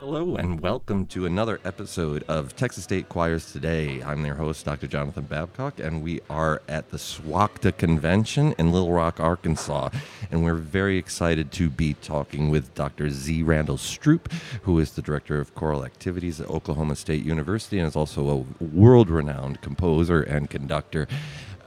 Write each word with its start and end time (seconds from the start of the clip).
Hello 0.00 0.36
and 0.36 0.58
welcome 0.60 1.04
to 1.08 1.26
another 1.26 1.60
episode 1.62 2.24
of 2.26 2.56
Texas 2.56 2.84
State 2.84 3.10
Choirs 3.10 3.52
Today. 3.52 4.02
I'm 4.02 4.22
their 4.22 4.36
host, 4.36 4.64
Dr. 4.64 4.86
Jonathan 4.86 5.24
Babcock, 5.24 5.78
and 5.78 6.02
we 6.02 6.22
are 6.30 6.62
at 6.66 6.88
the 6.88 6.96
SWACDA 6.96 7.76
Convention 7.76 8.54
in 8.58 8.72
Little 8.72 8.92
Rock, 8.92 9.20
Arkansas. 9.20 9.90
And 10.30 10.42
we're 10.42 10.54
very 10.54 10.96
excited 10.96 11.52
to 11.52 11.68
be 11.68 11.92
talking 11.92 12.48
with 12.48 12.74
Dr. 12.74 13.10
Z. 13.10 13.42
Randall 13.42 13.76
Stroope, 13.76 14.32
who 14.62 14.78
is 14.78 14.92
the 14.92 15.02
Director 15.02 15.38
of 15.38 15.54
Choral 15.54 15.84
Activities 15.84 16.40
at 16.40 16.48
Oklahoma 16.48 16.96
State 16.96 17.26
University 17.26 17.78
and 17.78 17.86
is 17.86 17.94
also 17.94 18.26
a 18.30 18.64
world 18.64 19.10
renowned 19.10 19.60
composer 19.60 20.22
and 20.22 20.48
conductor. 20.48 21.06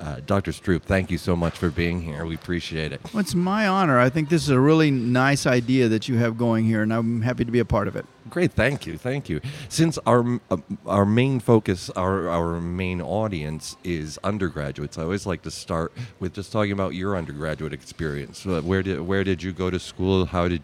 Uh, 0.07 0.21
Dr. 0.25 0.53
Stroope, 0.53 0.83
thank 0.83 1.11
you 1.11 1.17
so 1.17 1.35
much 1.35 1.57
for 1.57 1.69
being 1.69 2.01
here. 2.01 2.25
We 2.25 2.35
appreciate 2.35 2.93
it. 2.93 3.01
Well, 3.13 3.19
it's 3.19 3.35
my 3.35 3.67
honor. 3.67 3.99
I 3.99 4.09
think 4.09 4.29
this 4.29 4.41
is 4.41 4.49
a 4.49 4.59
really 4.59 4.89
nice 4.89 5.45
idea 5.45 5.89
that 5.89 6.07
you 6.07 6.17
have 6.17 6.38
going 6.38 6.63
here, 6.63 6.81
and 6.81 6.93
I'm 6.93 7.23
happy 7.23 7.43
to 7.43 7.52
be 7.52 7.59
a 7.59 7.65
part 7.65 7.89
of 7.89 7.98
it. 7.98 8.05
Great, 8.29 8.53
thank 8.53 8.85
you, 8.85 8.98
thank 8.98 9.27
you. 9.27 9.41
Since 9.67 9.98
our 10.05 10.39
uh, 10.49 10.57
our 10.85 11.05
main 11.05 11.41
focus, 11.41 11.89
our 11.89 12.29
our 12.29 12.62
main 12.62 13.01
audience 13.01 13.75
is 13.84 14.17
undergraduates, 14.23 14.98
I 14.98 15.03
always 15.03 15.25
like 15.25 15.41
to 15.41 15.51
start 15.51 15.91
with 16.21 16.34
just 16.34 16.53
talking 16.53 16.71
about 16.71 16.93
your 16.93 17.17
undergraduate 17.17 17.73
experience. 17.73 18.45
Where 18.45 18.84
did 18.84 19.01
where 19.01 19.26
did 19.26 19.43
you 19.43 19.51
go 19.51 19.70
to 19.70 19.79
school? 19.79 20.26
How 20.26 20.48
did 20.48 20.63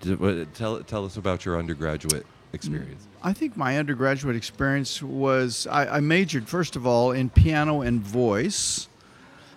tell 0.54 0.82
tell 0.84 1.04
us 1.04 1.18
about 1.18 1.44
your 1.44 1.60
undergraduate 1.60 2.26
experience? 2.54 3.08
I 3.22 3.34
think 3.34 3.58
my 3.58 3.78
undergraduate 3.78 4.38
experience 4.38 5.04
was 5.04 5.68
I, 5.68 5.98
I 5.98 6.00
majored 6.00 6.48
first 6.48 6.78
of 6.78 6.88
all 6.88 7.12
in 7.12 7.30
piano 7.30 7.82
and 7.82 8.00
voice, 8.02 8.88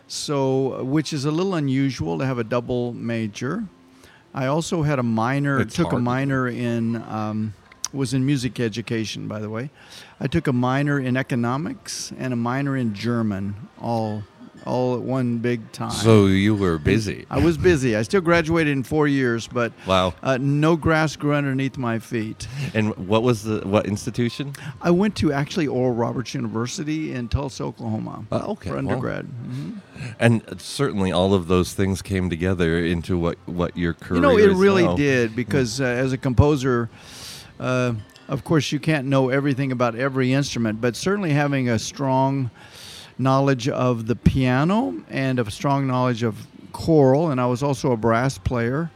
so 0.07 0.83
which 0.85 1.13
is 1.13 1.25
a 1.25 1.31
little 1.31 1.55
unusual 1.55 2.19
to 2.19 2.27
have 2.27 2.39
a 2.39 2.45
double 2.45 2.93
major. 2.93 3.65
I 4.35 4.47
also 4.47 4.83
had 4.83 4.99
a 4.99 5.03
minor, 5.03 5.61
It's 5.61 5.75
took 5.75 5.93
a 5.93 5.99
minor 5.99 6.49
in. 6.49 6.97
Um, 6.97 7.55
was 7.93 8.13
in 8.13 8.27
music 8.27 8.61
education, 8.61 9.27
by 9.27 9.41
the 9.41 9.49
way. 9.49 9.71
I 10.21 10.27
took 10.27 10.47
a 10.47 10.53
minor 10.53 10.99
in 11.01 11.17
economics 11.17 12.13
and 12.19 12.33
a 12.33 12.37
minor 12.37 12.77
in 12.77 12.95
German, 12.95 13.55
all 13.81 14.25
all 14.67 14.95
at 14.97 15.01
one 15.03 15.39
big 15.39 15.71
time. 15.73 15.91
So 15.91 16.27
you 16.27 16.55
were 16.55 16.79
busy. 16.79 17.25
I 17.31 17.39
was 17.39 17.57
busy. 17.57 17.97
I 17.97 18.03
still 18.03 18.21
graduated 18.21 18.73
in 18.73 18.83
four 18.83 19.07
years, 19.09 19.47
but 19.47 19.73
Wow. 19.87 20.15
uh, 20.23 20.39
no 20.41 20.77
grass 20.77 21.17
grew 21.17 21.35
underneath 21.35 21.79
my 21.79 21.99
feet. 21.99 22.47
And 22.75 22.95
what 22.97 23.23
was 23.23 23.45
the 23.45 23.61
what 23.67 23.87
institution? 23.87 24.53
I 24.83 24.91
went 24.91 25.15
to 25.17 25.33
actually 25.33 25.67
Oral 25.69 25.95
Roberts 25.95 26.35
University 26.35 27.13
in 27.13 27.29
Tulsa, 27.29 27.63
Oklahoma, 27.65 28.25
Uh, 28.33 28.37
okay, 28.49 28.71
for 28.71 28.77
well. 28.77 28.79
undergrad. 28.89 29.27
Mhm. 29.27 29.73
And 30.21 30.43
certainly 30.59 31.13
all 31.13 31.33
of 31.33 31.47
those 31.49 31.73
things 31.73 32.03
came 32.03 32.29
together 32.29 32.79
into 32.79 33.17
what 33.17 33.39
what 33.47 33.77
your 33.77 33.95
career. 33.95 34.17
You 34.17 34.23
know, 34.29 34.37
it 34.37 34.53
really 34.57 34.85
now. 34.85 34.97
did 34.97 35.35
because 35.37 35.81
uh, 35.81 35.85
as 35.85 36.13
a 36.13 36.19
composer, 36.19 36.91
uh, 37.61 37.93
of 38.29 38.43
course, 38.43 38.73
you 38.73 38.81
can't 38.81 39.07
know 39.07 39.29
everything 39.29 39.71
about 39.71 39.95
every 39.95 40.33
instrument, 40.33 40.81
but 40.81 40.97
certainly 40.97 41.31
having 41.31 41.69
a 41.69 41.79
strong 41.79 42.51
knowledge 43.19 43.69
of 43.69 44.07
the 44.07 44.17
piano 44.17 45.03
and 45.09 45.39
a 45.39 45.51
strong 45.51 45.87
knowledge 45.87 46.23
of 46.23 46.47
choral, 46.73 47.31
and 47.31 47.41
I 47.41 47.47
was 47.47 47.63
also 47.63 47.93
a 47.93 47.97
brass 47.97 48.39
player 48.39 48.91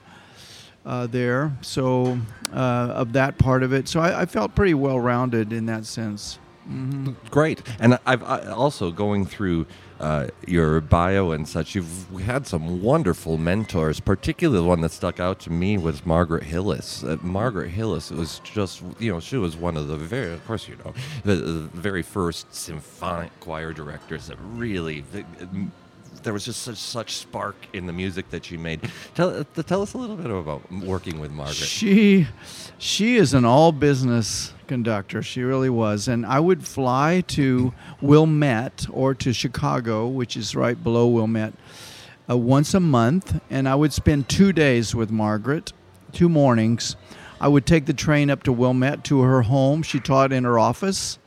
uh, 0.85 1.07
there, 1.07 1.57
so 1.61 2.19
uh, 2.53 2.57
of 2.57 3.13
that 3.15 3.39
part 3.39 3.63
of 3.63 3.73
it. 3.73 3.89
So 3.89 4.01
I, 4.01 4.23
I 4.23 4.27
felt 4.27 4.55
pretty 4.55 4.75
well 4.75 5.01
rounded 5.01 5.53
in 5.53 5.67
that 5.67 5.87
sense. 5.87 6.39
Hmm 6.65 7.11
Great. 7.31 7.63
And 7.79 7.99
I've 8.07 8.23
I, 8.23 8.47
also 8.47 8.91
going 8.91 9.25
through 9.27 9.67
uh, 10.01 10.29
your 10.47 10.81
bio 10.81 11.31
and 11.31 11.47
such. 11.47 11.75
You've 11.75 12.09
had 12.23 12.47
some 12.47 12.83
wonderful 12.83 13.37
mentors. 13.37 14.01
Particularly 14.01 14.63
the 14.63 14.69
one 14.69 14.81
that 14.81 14.93
stuck 14.93 15.21
out 15.21 15.39
to 15.41 15.51
me 15.51 15.77
was 15.77 16.07
Margaret 16.07 16.45
Hillis. 16.45 17.05
Uh, 17.05 17.19
Margaret 17.23 17.69
Hillis 17.69 18.11
was 18.11 18.41
just 18.41 18.83
you 18.99 19.13
know 19.13 19.21
she 19.21 19.37
was 19.37 19.57
one 19.57 19.77
of 19.77 19.89
the 19.89 19.97
very 19.97 20.33
of 20.33 20.45
course 20.47 20.69
you 20.69 20.77
know 20.85 20.95
the, 21.25 21.35
the 21.35 21.61
very 21.75 22.03
first 22.03 22.53
symphonic 22.55 23.39
choir 23.41 23.73
directors 23.73 24.29
that 24.29 24.39
really. 24.55 25.05
there 26.23 26.33
was 26.33 26.45
just 26.45 26.63
such 26.63 26.77
such 26.77 27.17
spark 27.17 27.57
in 27.73 27.87
the 27.87 27.93
music 27.93 28.31
that 28.31 28.45
she 28.45 28.57
made. 28.57 28.81
Tell 29.15 29.45
tell 29.45 29.83
us 29.83 29.95
a 29.95 29.99
little 29.99 30.17
bit 30.17 30.31
about 30.31 30.71
working 30.73 31.21
with 31.21 31.31
Margaret. 31.31 31.57
She, 31.57 32.27
she 32.79 33.17
is 33.17 33.35
an 33.35 33.45
all 33.45 33.73
business 33.73 34.53
conductor. 34.71 35.21
She 35.21 35.43
really 35.43 35.69
was. 35.69 36.07
And 36.07 36.25
I 36.25 36.39
would 36.39 36.65
fly 36.65 37.25
to 37.27 37.75
Wilmette 38.01 38.87
or 38.93 39.17
to 39.17 39.33
Chicago, 39.33 40.07
which 40.07 40.37
is 40.37 40.55
right 40.55 40.81
below 40.81 41.09
Wilmette, 41.09 41.55
uh, 42.31 42.37
once 42.37 42.73
a 42.73 42.79
month, 42.79 43.41
and 43.51 43.69
I 43.69 43.75
would 43.75 43.93
spend 43.93 44.29
two 44.29 44.53
days 44.53 44.95
with 44.95 45.11
Margaret, 45.11 45.73
two 46.13 46.29
mornings. 46.29 46.95
I 47.41 47.49
would 47.49 47.67
take 47.67 47.87
the 47.87 47.93
train 47.93 48.31
up 48.31 48.45
to 48.45 48.53
Wilmette 48.53 49.03
to 49.07 49.23
her 49.23 49.43
home. 49.43 49.83
She 49.83 49.99
taught 49.99 50.33
in 50.33 50.45
her 50.45 50.57
office 50.57 51.19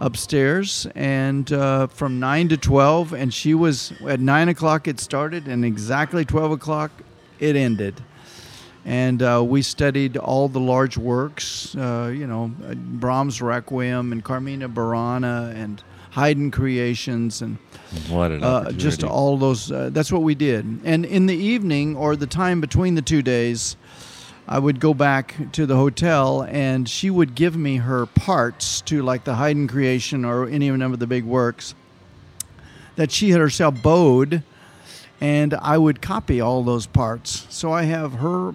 upstairs 0.00 0.86
and 0.94 1.52
uh, 1.52 1.86
from 1.88 2.18
9 2.18 2.48
to 2.48 2.56
12 2.56 3.12
and 3.12 3.32
she 3.32 3.54
was 3.54 3.92
at 4.08 4.18
9 4.18 4.48
o'clock 4.48 4.88
it 4.88 4.98
started 4.98 5.46
and 5.46 5.64
exactly 5.64 6.24
12 6.24 6.50
o'clock 6.50 6.90
it 7.38 7.54
ended 7.54 7.94
and 8.84 9.22
uh, 9.22 9.42
we 9.44 9.62
studied 9.62 10.16
all 10.16 10.48
the 10.48 10.60
large 10.60 10.96
works 10.96 11.74
uh, 11.76 12.12
you 12.14 12.26
know 12.26 12.50
brahms 12.74 13.40
requiem 13.40 14.12
and 14.12 14.24
carmina 14.24 14.68
burana 14.68 15.54
and 15.54 15.82
haydn 16.12 16.50
creations 16.50 17.40
and 17.42 17.56
uh, 18.42 18.70
just 18.72 19.02
all 19.02 19.38
those 19.38 19.72
uh, 19.72 19.88
that's 19.92 20.12
what 20.12 20.22
we 20.22 20.34
did. 20.34 20.80
And 20.84 21.04
in 21.06 21.26
the 21.26 21.36
evening 21.36 21.96
or 21.96 22.16
the 22.16 22.26
time 22.26 22.60
between 22.60 22.94
the 22.94 23.02
two 23.02 23.22
days 23.22 23.76
i 24.46 24.58
would 24.58 24.78
go 24.78 24.92
back 24.92 25.34
to 25.52 25.64
the 25.64 25.76
hotel 25.76 26.42
and 26.42 26.88
she 26.88 27.08
would 27.08 27.34
give 27.34 27.56
me 27.56 27.76
her 27.76 28.04
parts 28.04 28.82
to 28.82 29.02
like 29.02 29.24
the 29.24 29.36
haydn 29.36 29.68
creation 29.68 30.24
or 30.24 30.46
any 30.48 30.68
of 30.68 30.98
the 30.98 31.06
big 31.06 31.24
works 31.24 31.74
that 32.96 33.10
she 33.10 33.30
had 33.30 33.40
herself 33.40 33.82
bowed 33.82 34.42
and 35.18 35.54
i 35.54 35.78
would 35.78 36.02
copy 36.02 36.40
all 36.40 36.62
those 36.62 36.86
parts. 36.86 37.46
So 37.48 37.72
i 37.72 37.84
have 37.84 38.14
her 38.14 38.52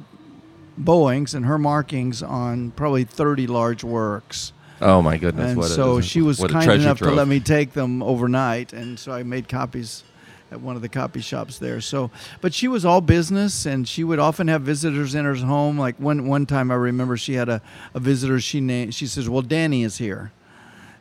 bowings 0.78 1.34
and 1.34 1.46
her 1.46 1.58
markings 1.58 2.22
on 2.22 2.72
probably 2.72 3.04
30 3.04 3.48
large 3.48 3.84
works 3.84 4.54
Oh 4.80 5.02
my 5.02 5.18
goodness! 5.18 5.50
and 5.50 5.58
what 5.58 5.66
a- 5.72 5.74
so 5.74 6.02
she 6.12 6.22
was 6.22 6.38
kind 6.40 6.72
enough 6.72 7.00
to 7.00 7.10
let 7.10 7.28
me 7.28 7.40
take 7.40 7.74
them 7.74 8.04
overnight, 8.04 8.74
and 8.74 9.00
so 9.00 9.12
I 9.12 9.24
made 9.24 9.50
copies 9.50 10.04
at 10.52 10.62
one 10.62 10.76
of 10.76 10.82
the 10.84 10.88
copy 10.90 11.20
shops 11.20 11.58
there. 11.58 11.82
So, 11.82 12.12
but 12.42 12.54
she 12.54 12.68
was 12.68 12.86
all 12.86 13.02
business, 13.02 13.66
and 13.66 13.88
she 13.88 14.04
would 14.04 14.20
often 14.20 14.48
have 14.50 14.62
visitors 14.62 15.16
in 15.16 15.26
her 15.26 15.34
home. 15.34 15.80
Like 15.80 15.96
one 16.00 16.28
one 16.28 16.46
time, 16.46 16.70
I 16.70 16.76
remember 16.76 17.18
she 17.18 17.34
had 17.34 17.50
a, 17.50 17.60
a 17.96 18.00
visitor. 18.00 18.40
She 18.40 18.62
named. 18.62 18.94
She 18.94 19.08
says, 19.08 19.28
"Well, 19.28 19.42
Danny 19.42 19.84
is 19.84 19.98
here." 19.98 20.32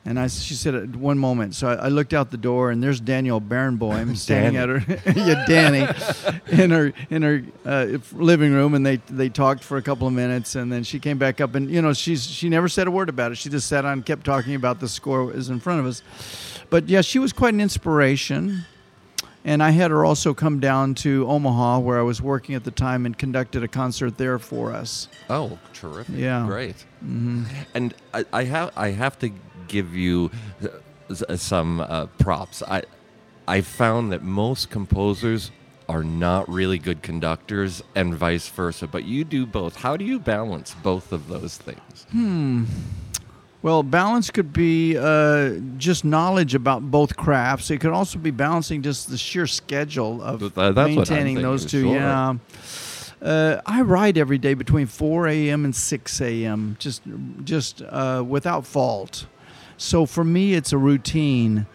And 0.09 0.21
I, 0.21 0.29
she 0.29 0.55
said, 0.55 0.77
at 0.77 0.95
one 0.95 1.19
moment. 1.19 1.57
So 1.57 1.67
I, 1.67 1.75
I 1.75 1.89
looked 1.89 2.15
out 2.15 2.31
the 2.31 2.37
door, 2.37 2.71
and 2.71 2.81
there's 2.81 3.01
Daniel 3.01 3.41
Barenboim 3.41 4.17
standing 4.27 4.57
at 4.57 4.69
her, 4.69 4.79
yeah, 5.17 5.45
Danny, 5.47 5.89
in 6.63 6.71
her 6.71 6.93
in 7.11 7.23
her 7.23 7.43
uh, 7.65 7.99
living 8.13 8.53
room, 8.53 8.75
and 8.75 8.87
they 8.87 8.97
they 9.11 9.29
talked 9.29 9.65
for 9.65 9.79
a 9.79 9.83
couple 9.83 10.07
of 10.07 10.13
minutes, 10.15 10.55
and 10.55 10.73
then 10.73 10.85
she 10.85 11.01
came 11.01 11.19
back 11.19 11.41
up, 11.41 11.57
and 11.57 11.69
you 11.69 11.83
know, 11.83 11.93
she's 11.93 12.25
she 12.25 12.49
never 12.49 12.69
said 12.69 12.87
a 12.87 12.91
word 12.91 13.09
about 13.09 13.33
it. 13.33 13.35
She 13.35 13.49
just 13.49 13.67
sat 13.67 13.85
on, 13.85 13.95
and 13.95 14.07
kept 14.07 14.25
talking 14.25 14.55
about 14.55 14.79
the 14.79 14.89
score 14.89 15.33
is 15.33 15.51
in 15.51 15.59
front 15.59 15.81
of 15.81 15.87
us. 15.87 16.03
But 16.71 16.89
yeah, 16.89 17.01
she 17.01 17.19
was 17.19 17.33
quite 17.33 17.53
an 17.55 17.61
inspiration. 17.61 18.65
And 19.45 19.63
I 19.63 19.71
had 19.71 19.93
her 19.93 20.05
also 20.05 20.35
come 20.35 20.59
down 20.59 20.97
to 20.97 21.25
Omaha, 21.29 21.79
where 21.79 22.01
I 22.01 22.03
was 22.03 22.21
working 22.21 22.57
at 22.57 22.65
the 22.65 22.73
time, 22.73 23.07
and 23.07 23.17
conducted 23.17 23.63
a 23.63 23.69
concert 23.69 24.19
there 24.19 24.41
for 24.41 24.73
us. 24.73 25.07
Oh, 25.31 25.57
terrific! 25.73 26.17
Yeah. 26.17 26.45
great. 26.47 26.85
hmm 27.01 27.45
And 27.73 27.95
I, 28.13 28.25
I 28.33 28.43
have 28.45 28.73
I 28.77 28.91
have 28.91 29.17
to 29.21 29.31
give 29.69 29.95
you 29.95 30.31
uh, 30.63 31.37
some 31.37 31.81
uh, 31.81 32.07
props. 32.19 32.63
I 32.63 32.83
I 33.49 33.61
found 33.61 34.13
that 34.13 34.23
most 34.23 34.71
composers 34.71 35.51
are 35.89 36.03
not 36.03 36.49
really 36.49 36.79
good 36.79 37.03
conductors, 37.03 37.83
and 37.95 38.15
vice 38.15 38.49
versa. 38.49 38.87
But 38.87 39.05
you 39.05 39.25
do 39.25 39.47
both. 39.47 39.77
How 39.77 39.97
do 39.97 40.05
you 40.05 40.19
balance 40.19 40.75
both 40.83 41.13
of 41.13 41.29
those 41.29 41.57
things? 41.59 42.07
Hmm. 42.11 42.65
Well, 43.63 43.83
balance 43.83 44.31
could 44.31 44.53
be 44.53 44.97
uh, 44.97 45.55
just 45.77 46.05
knowledge 46.05 46.55
about 46.55 46.89
both 46.89 47.17
crafts. 47.17 47.71
It 47.71 47.79
could 47.79 47.93
also 47.93 48.19
be 48.19 48.31
balancing 48.31 48.83
just 48.83 49.11
the 49.11 49.19
sheer 49.19 49.47
schedule 49.47 50.23
of 50.23 50.55
that's 50.55 50.77
maintaining 50.77 51.43
those 51.43 51.67
two. 51.67 51.83
sure. 51.83 51.95
Yeah. 51.95 52.35
Uh, 53.21 53.61
I 53.65 53.81
ride 53.81 54.19
every 54.19 54.39
day 54.39 54.55
between 54.55 54.87
4 54.87 55.27
a.m. 55.29 55.65
and 55.65 55.75
6 55.75 56.21
a.m. 56.21 56.77
just 56.79 57.03
just 57.45 57.83
uh, 57.83 58.23
without 58.27 58.67
fault. 58.67 59.27
So 59.79 60.07
for 60.07 60.25
me, 60.25 60.55
it's 60.55 60.73
a 60.73 60.79
routine, 60.79 61.67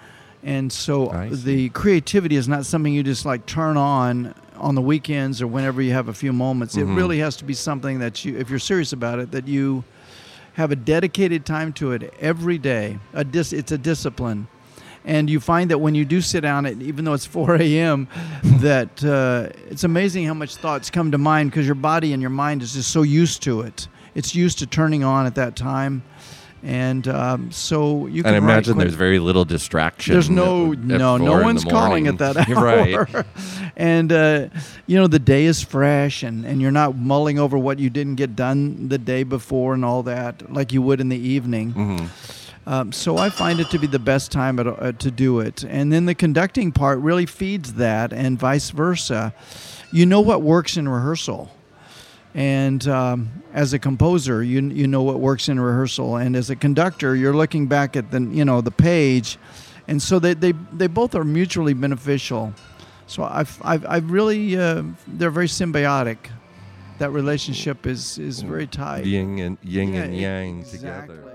and 0.43 0.71
so 0.71 1.29
the 1.31 1.69
creativity 1.69 2.35
is 2.35 2.47
not 2.47 2.65
something 2.65 2.93
you 2.93 3.03
just 3.03 3.25
like 3.25 3.45
turn 3.45 3.77
on 3.77 4.33
on 4.57 4.75
the 4.75 4.81
weekends 4.81 5.41
or 5.41 5.47
whenever 5.47 5.81
you 5.81 5.91
have 5.93 6.07
a 6.07 6.13
few 6.13 6.31
moments. 6.33 6.75
Mhm. 6.75 6.81
It 6.81 6.85
really 6.95 7.19
has 7.19 7.35
to 7.37 7.43
be 7.45 7.53
something 7.53 7.99
that 7.99 8.23
you, 8.25 8.37
if 8.37 8.49
you're 8.49 8.59
serious 8.59 8.93
about 8.93 9.19
it, 9.19 9.31
that 9.31 9.47
you 9.47 9.83
have 10.53 10.71
a 10.71 10.75
dedicated 10.75 11.45
time 11.45 11.73
to 11.73 11.91
it 11.93 12.13
every 12.19 12.57
day. 12.57 12.99
A 13.13 13.23
dis- 13.23 13.53
it's 13.53 13.71
a 13.71 13.77
discipline. 13.77 14.47
And 15.03 15.31
you 15.31 15.39
find 15.39 15.71
that 15.71 15.79
when 15.79 15.95
you 15.95 16.05
do 16.05 16.21
sit 16.21 16.41
down, 16.41 16.67
at, 16.67 16.79
even 16.79 17.05
though 17.05 17.13
it's 17.13 17.25
4 17.25 17.55
a.m., 17.61 18.07
that 18.43 19.03
uh, 19.03 19.49
it's 19.71 19.83
amazing 19.83 20.25
how 20.27 20.35
much 20.35 20.55
thoughts 20.57 20.91
come 20.91 21.09
to 21.11 21.17
mind 21.17 21.49
because 21.49 21.65
your 21.65 21.73
body 21.75 22.13
and 22.13 22.21
your 22.21 22.29
mind 22.29 22.61
is 22.61 22.73
just 22.73 22.91
so 22.91 23.01
used 23.01 23.41
to 23.43 23.61
it. 23.61 23.87
it's 24.13 24.35
used 24.35 24.59
to 24.59 24.67
turning 24.67 25.03
on 25.03 25.25
at 25.25 25.33
that 25.35 25.55
time, 25.55 26.03
and 26.63 27.07
um, 27.07 27.51
so 27.51 28.05
you 28.07 28.23
can 28.23 28.33
And 28.33 28.43
I 28.43 28.45
imagine 28.45 28.77
there's 28.77 28.93
very 28.93 29.19
little 29.19 29.45
distraction. 29.45 30.13
there's 30.13 30.29
no 30.29 30.73
at- 30.73 30.79
at 30.79 30.83
no 30.85 31.17
no 31.17 31.41
one's 31.41 31.63
calling 31.63 32.07
at 32.07 32.17
that 32.19 32.37
hour. 32.49 33.07
right. 33.13 33.25
and 33.75 34.11
uh, 34.11 34.47
you 34.87 34.97
know 34.97 35.07
the 35.07 35.19
day 35.19 35.45
is 35.45 35.61
fresh, 35.63 36.23
and 36.23 36.45
and 36.45 36.61
you're 36.61 36.71
not 36.71 36.95
mulling 36.97 37.39
over 37.39 37.57
what 37.57 37.79
you 37.79 37.89
didn't 37.89 38.15
get 38.15 38.35
done 38.35 38.89
the 38.89 38.97
day 38.97 39.23
before 39.23 39.73
and 39.73 39.83
all 39.85 40.03
that 40.03 40.51
like 40.53 40.71
you 40.71 40.81
would 40.81 40.99
in 41.01 41.09
the 41.09 41.17
evening. 41.19 41.73
Mhm. 41.73 42.09
Um, 42.67 42.91
so 42.91 43.17
I 43.17 43.29
find 43.31 43.59
it 43.59 43.71
to 43.71 43.79
be 43.79 43.87
the 43.87 43.97
best 43.97 44.31
time 44.31 44.59
at, 44.59 44.67
uh, 44.67 44.91
to 44.91 45.09
do 45.09 45.39
it. 45.39 45.63
And 45.63 45.91
then 45.91 46.05
the 46.05 46.13
conducting 46.13 46.71
part 46.71 46.99
really 46.99 47.25
feeds 47.25 47.73
that, 47.73 48.13
and 48.13 48.37
vice 48.39 48.69
versa. 48.69 49.33
You 49.91 50.05
know 50.05 50.21
what 50.21 50.43
works 50.43 50.77
in 50.77 50.87
rehearsal. 50.87 51.49
And 52.33 52.87
um, 52.87 53.43
as 53.53 53.73
a 53.73 53.79
composer, 53.79 54.41
you 54.41 54.61
you 54.69 54.87
know 54.87 55.03
what 55.03 55.19
works 55.19 55.49
in 55.49 55.59
rehearsal, 55.59 56.15
and 56.15 56.35
as 56.35 56.49
a 56.49 56.55
conductor, 56.55 57.15
you're 57.15 57.35
looking 57.35 57.67
back 57.67 57.97
at 57.97 58.11
the 58.11 58.21
you 58.21 58.45
know 58.45 58.61
the 58.61 58.71
page, 58.71 59.37
and 59.87 60.01
so 60.01 60.17
they 60.17 60.33
they, 60.33 60.53
they 60.71 60.87
both 60.87 61.13
are 61.13 61.25
mutually 61.25 61.73
beneficial. 61.73 62.53
So 63.07 63.23
I've 63.23 63.59
I've, 63.63 63.85
I've 63.85 64.11
really 64.11 64.55
uh, 64.57 64.83
they're 65.07 65.29
very 65.29 65.47
symbiotic. 65.47 66.17
That 66.99 67.09
relationship 67.09 67.85
is 67.85 68.17
is 68.17 68.41
very 68.41 68.67
tight. 68.67 69.05
Yin 69.05 69.39
and 69.39 69.57
yin 69.61 69.93
Yeah, 69.93 70.03
and 70.03 70.15
yang 70.15 70.59
exactly. 70.59 71.17
together. 71.17 71.30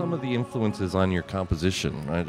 Some 0.00 0.14
of 0.14 0.22
the 0.22 0.34
influences 0.34 0.94
on 0.94 1.12
your 1.12 1.22
composition? 1.22 2.08
I, 2.08 2.20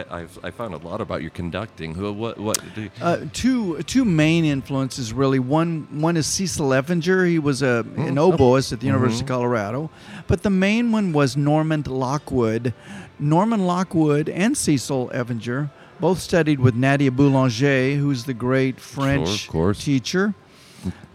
I, 0.00 0.20
I've, 0.20 0.38
I 0.44 0.50
found 0.50 0.74
a 0.74 0.76
lot 0.76 1.00
about 1.00 1.22
your 1.22 1.30
conducting. 1.30 1.94
Who, 1.94 2.12
what, 2.12 2.38
what? 2.38 2.58
Do, 2.74 2.90
Uh, 3.00 3.24
two 3.32 3.82
two 3.84 4.04
main 4.04 4.44
influences 4.44 5.14
really. 5.14 5.38
One 5.38 5.88
one 6.00 6.18
is 6.18 6.26
Cecil 6.26 6.68
Effinger. 6.68 7.26
He 7.26 7.38
was 7.38 7.62
a 7.62 7.86
an 7.96 8.16
oboist 8.16 8.72
at 8.74 8.80
the 8.80 8.86
University 8.86 9.22
of 9.22 9.28
Colorado, 9.28 9.90
but 10.26 10.42
the 10.42 10.50
main 10.50 10.92
one 10.92 11.12
was 11.12 11.36
Norman 11.36 11.82
Lockwood. 11.86 12.74
Norman 13.18 13.66
Lockwood 13.66 14.28
and 14.28 14.54
Cecil 14.54 15.08
Effinger 15.14 15.70
both 15.98 16.18
studied 16.20 16.60
with 16.60 16.74
Nadia 16.74 17.10
Boulanger, 17.10 17.94
who's 17.96 18.24
the 18.24 18.34
great 18.34 18.78
French 18.78 19.48
course. 19.48 19.82
teacher. 19.82 20.34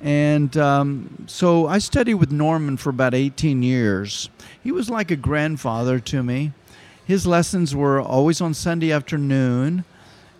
And 0.01 0.56
um, 0.57 1.25
so 1.27 1.68
I 1.68 1.77
studied 1.77 2.15
with 2.15 2.31
Norman 2.31 2.77
for 2.77 2.89
about 2.89 3.13
18 3.13 3.62
years. 3.63 4.29
He 4.63 4.71
was 4.71 4.89
like 4.89 5.12
a 5.12 5.15
grandfather 5.15 6.00
to 6.00 6.23
me. 6.23 6.51
His 7.06 7.27
lessons 7.27 7.75
were 7.75 8.00
always 8.00 8.41
on 8.41 8.53
Sunday 8.53 8.91
afternoon, 8.91 9.83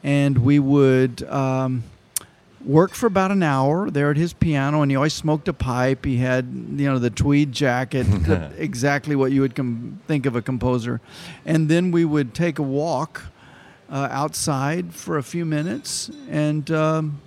and 0.04 0.38
we 0.40 0.58
would 0.58 1.24
um, 1.24 1.84
work 2.64 2.92
for 2.92 3.08
about 3.08 3.32
an 3.32 3.44
hour 3.44 3.90
there 3.92 4.10
at 4.10 4.18
his 4.18 4.34
piano. 4.34 4.82
And 4.82 4.92
he 4.92 4.96
always 4.96 5.14
smoked 5.14 5.48
a 5.48 5.54
pipe. 5.54 6.06
He 6.06 6.18
had, 6.18 6.46
you 6.46 6.86
know, 6.86 6.98
the 6.98 7.10
tweed 7.10 7.52
jacket, 7.52 8.08
exactly 8.58 9.16
what 9.16 9.32
you 9.32 9.42
would 9.42 9.56
com- 9.56 10.00
think 10.08 10.26
of 10.26 10.36
a 10.36 10.42
composer. 10.42 11.02
And 11.46 11.70
then 11.70 11.92
we 11.92 12.06
would 12.06 12.34
take 12.34 12.58
a 12.58 12.64
walk 12.64 13.24
uh, 13.92 14.08
outside 14.10 14.94
for 14.94 15.18
a 15.18 15.24
few 15.24 15.46
minutes, 15.46 16.10
and 16.30 16.72
um, 16.72 17.22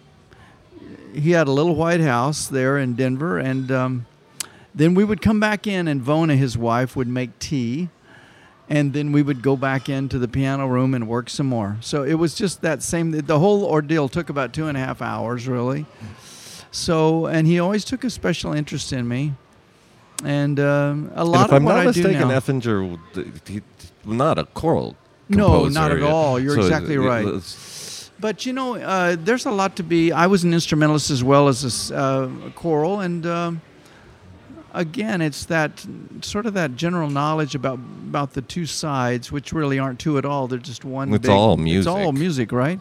he 1.15 1.31
had 1.33 1.49
a 1.49 1.53
little 1.53 1.75
white 1.75 2.01
house 2.01 2.47
there 2.47 2.79
in 2.79 2.95
Denver, 2.95 3.39
and 3.39 3.71
um, 3.71 4.07
then 4.75 4.95
we 4.95 5.05
would 5.05 5.23
come 5.23 5.41
back 5.41 5.67
in, 5.67 5.89
and 5.89 6.03
Vona, 6.03 6.37
his 6.37 6.57
wife, 6.59 6.97
would 6.97 7.09
make 7.09 7.39
tea, 7.39 7.89
and 8.69 8.93
then 8.93 9.13
we 9.13 9.23
would 9.23 9.43
go 9.43 9.57
back 9.57 9.89
into 9.89 10.19
the 10.19 10.29
piano 10.29 10.67
room 10.67 10.95
and 10.95 11.07
work 11.09 11.29
some 11.31 11.47
more. 11.47 11.77
So 11.81 12.03
it 12.03 12.15
was 12.15 12.35
just 12.35 12.63
that 12.63 12.83
same. 12.83 13.11
The 13.13 13.39
whole 13.39 13.65
ordeal 13.65 14.09
took 14.09 14.29
about 14.31 14.53
two 14.53 14.67
and 14.69 14.77
a 14.77 14.81
half 14.81 15.01
hours, 15.03 15.47
really. 15.47 15.87
So, 16.71 17.27
and 17.27 17.47
he 17.47 17.61
always 17.61 17.85
took 17.85 18.03
a 18.05 18.11
special 18.11 18.53
interest 18.53 18.93
in 18.93 19.07
me, 19.07 19.35
and 20.25 20.59
um, 20.59 21.11
a 21.15 21.21
and 21.21 21.29
lot 21.29 21.47
if 21.47 21.53
of 21.53 21.53
I'm 21.55 21.65
what 21.65 21.73
not 21.77 21.79
I 21.89 21.93
do 21.93 22.03
mistaken, 22.03 22.29
now. 22.29 22.39
Effinger, 22.41 22.99
he, 23.49 23.63
not 24.05 24.39
a 24.39 24.45
choral 24.47 24.97
No, 25.29 25.67
not 25.69 25.93
at 25.93 26.03
all. 26.03 26.41
You're 26.41 26.55
So 26.57 26.61
it- 26.63 26.65
exactly 26.65 26.95
it- 26.95 26.99
right. 27.01 27.25
it's- 27.27 27.71
But 28.21 28.47
you 28.47 28.53
know, 28.53 28.77
uh, 28.77 29.17
there's 29.19 29.45
a 29.47 29.51
lot 29.51 29.77
to 29.77 29.83
be. 29.83 30.13
I 30.13 30.27
was 30.27 30.45
an 30.45 30.55
instrumentalist 30.55 31.11
as 31.11 31.23
well 31.25 31.49
as 31.49 31.91
a, 31.91 31.97
uh, 31.97 32.29
choral, 32.55 33.01
and 33.01 33.27
um, 33.27 33.61
again, 34.73 35.21
it's 35.21 35.45
that 35.47 35.85
sort 36.21 36.47
of 36.47 36.55
that 36.55 36.77
general 36.77 37.11
knowledge 37.11 37.55
about 37.55 37.75
about 37.75 38.33
the 38.35 38.43
two 38.43 38.67
sides, 38.67 39.33
which 39.33 39.53
really 39.53 39.79
aren't 39.79 39.99
two 39.99 40.17
at 40.17 40.25
all. 40.25 40.47
They're 40.47 40.59
just 40.59 40.85
one. 40.85 41.13
It's 41.13 41.23
big- 41.23 41.31
all 41.31 41.57
music. 41.57 41.81
It's 41.81 41.87
all 42.07 42.13
music. 42.13 42.53
right? 42.53 42.81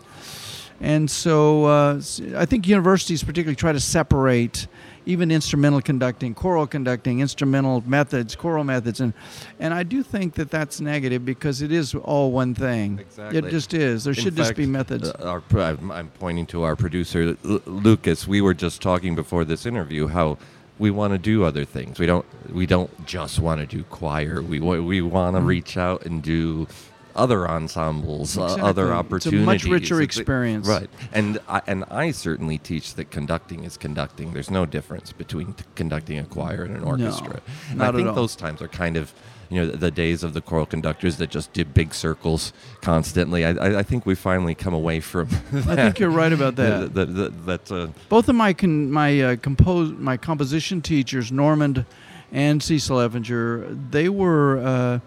And 0.81 1.09
so 1.09 1.65
uh, 1.65 2.01
I 2.35 2.45
think 2.45 2.67
universities 2.67 3.23
particularly 3.23 3.55
try 3.55 3.71
to 3.71 3.79
separate 3.79 4.67
even 5.05 5.31
instrumental 5.31 5.81
conducting, 5.81 6.33
choral 6.33 6.67
conducting, 6.67 7.19
instrumental 7.19 7.83
methods, 7.85 8.35
choral 8.35 8.63
methods, 8.63 8.99
and 8.99 9.13
and 9.59 9.73
I 9.73 9.83
do 9.83 10.03
think 10.03 10.35
that 10.35 10.49
that's 10.49 10.79
negative 10.81 11.25
because 11.25 11.61
it 11.61 11.71
is 11.71 11.93
all 11.95 12.31
one 12.31 12.53
thing. 12.53 12.99
Exactly. 12.99 13.39
It 13.39 13.49
just 13.49 13.73
is. 13.73 14.03
There 14.03 14.13
In 14.13 14.19
should 14.19 14.35
just 14.35 14.55
be 14.55 14.65
methods. 14.65 15.09
uh, 15.09 15.41
our, 15.53 15.59
I'm 15.61 15.91
I'm 15.91 16.07
pointing 16.19 16.45
to 16.47 16.63
our 16.63 16.75
producer 16.75 17.37
L- 17.45 17.61
Lucas. 17.65 18.27
We 18.27 18.41
were 18.41 18.53
just 18.53 18.81
talking 18.81 19.15
before 19.15 19.45
this 19.45 19.65
interview 19.65 20.07
how 20.07 20.37
we 20.79 20.89
want 20.91 21.13
to 21.13 21.19
do 21.19 21.43
other 21.43 21.65
things. 21.65 21.99
We 21.99 22.05
don't 22.05 22.25
we 22.51 22.65
don't 22.65 23.05
just 23.05 23.39
want 23.39 23.61
to 23.61 23.67
do 23.67 23.83
choir. 23.83 24.41
We 24.41 24.59
we 24.59 25.01
want 25.01 25.35
to 25.35 25.41
reach 25.41 25.77
out 25.77 26.05
and 26.05 26.21
do 26.23 26.67
other 27.15 27.47
ensembles, 27.49 28.37
uh, 28.37 28.43
other 28.43 28.83
Exactly. 28.83 28.91
opportunities. 28.91 29.39
It's 29.41 29.43
a 29.43 29.45
much 29.45 29.63
richer 29.81 30.01
It's 30.01 30.17
experience. 30.17 30.67
right? 30.67 30.89
And 31.11 31.39
I, 31.47 31.61
and 31.67 31.83
I 31.91 32.11
certainly 32.11 32.57
teach 32.57 32.95
that 32.95 33.11
conducting 33.11 33.63
is 33.63 33.77
conducting. 33.77 34.33
There's 34.33 34.49
no 34.51 34.65
difference 34.65 35.11
between 35.11 35.53
t- 35.53 35.63
conducting 35.75 36.17
a 36.19 36.23
choir 36.25 36.63
and 36.63 36.75
an 36.75 36.83
orchestra. 36.83 37.41
and 37.69 37.79
not 37.79 37.93
I 37.93 37.97
think 37.97 38.09
all. 38.09 38.15
those 38.15 38.35
times 38.35 38.61
are 38.61 38.67
kind 38.67 38.97
of 38.97 39.13
you 39.49 39.59
know 39.59 39.67
the, 39.71 39.77
the 39.77 39.91
days 39.91 40.23
of 40.23 40.33
the 40.33 40.41
choral 40.41 40.65
conductors 40.65 41.17
that 41.17 41.29
just 41.29 41.53
did 41.53 41.73
big 41.73 41.93
circles 41.93 42.53
constantly. 42.81 43.45
I, 43.45 43.51
I, 43.51 43.79
I 43.79 43.83
think 43.83 44.05
we 44.05 44.15
finally 44.15 44.55
come 44.55 44.73
away 44.73 44.99
from. 44.99 45.27
I 45.53 45.75
think 45.75 45.99
you're 45.99 46.09
right 46.09 46.33
about 46.33 46.55
that. 46.55 46.93
that. 46.95 47.15
that, 47.15 47.45
that 47.45 47.71
uh, 47.71 47.87
Both 48.09 48.29
of 48.29 48.35
my 48.35 48.53
con- 48.53 48.89
my 48.91 49.21
uh, 49.21 49.35
compose 49.35 49.91
my 49.91 50.17
composition 50.17 50.81
teachers, 50.81 51.31
Normand 51.31 51.85
and 52.31 52.63
Cecil 52.63 52.97
Effinger, 52.97 53.91
they 53.91 54.09
were 54.09 54.57
uh, 54.57 54.99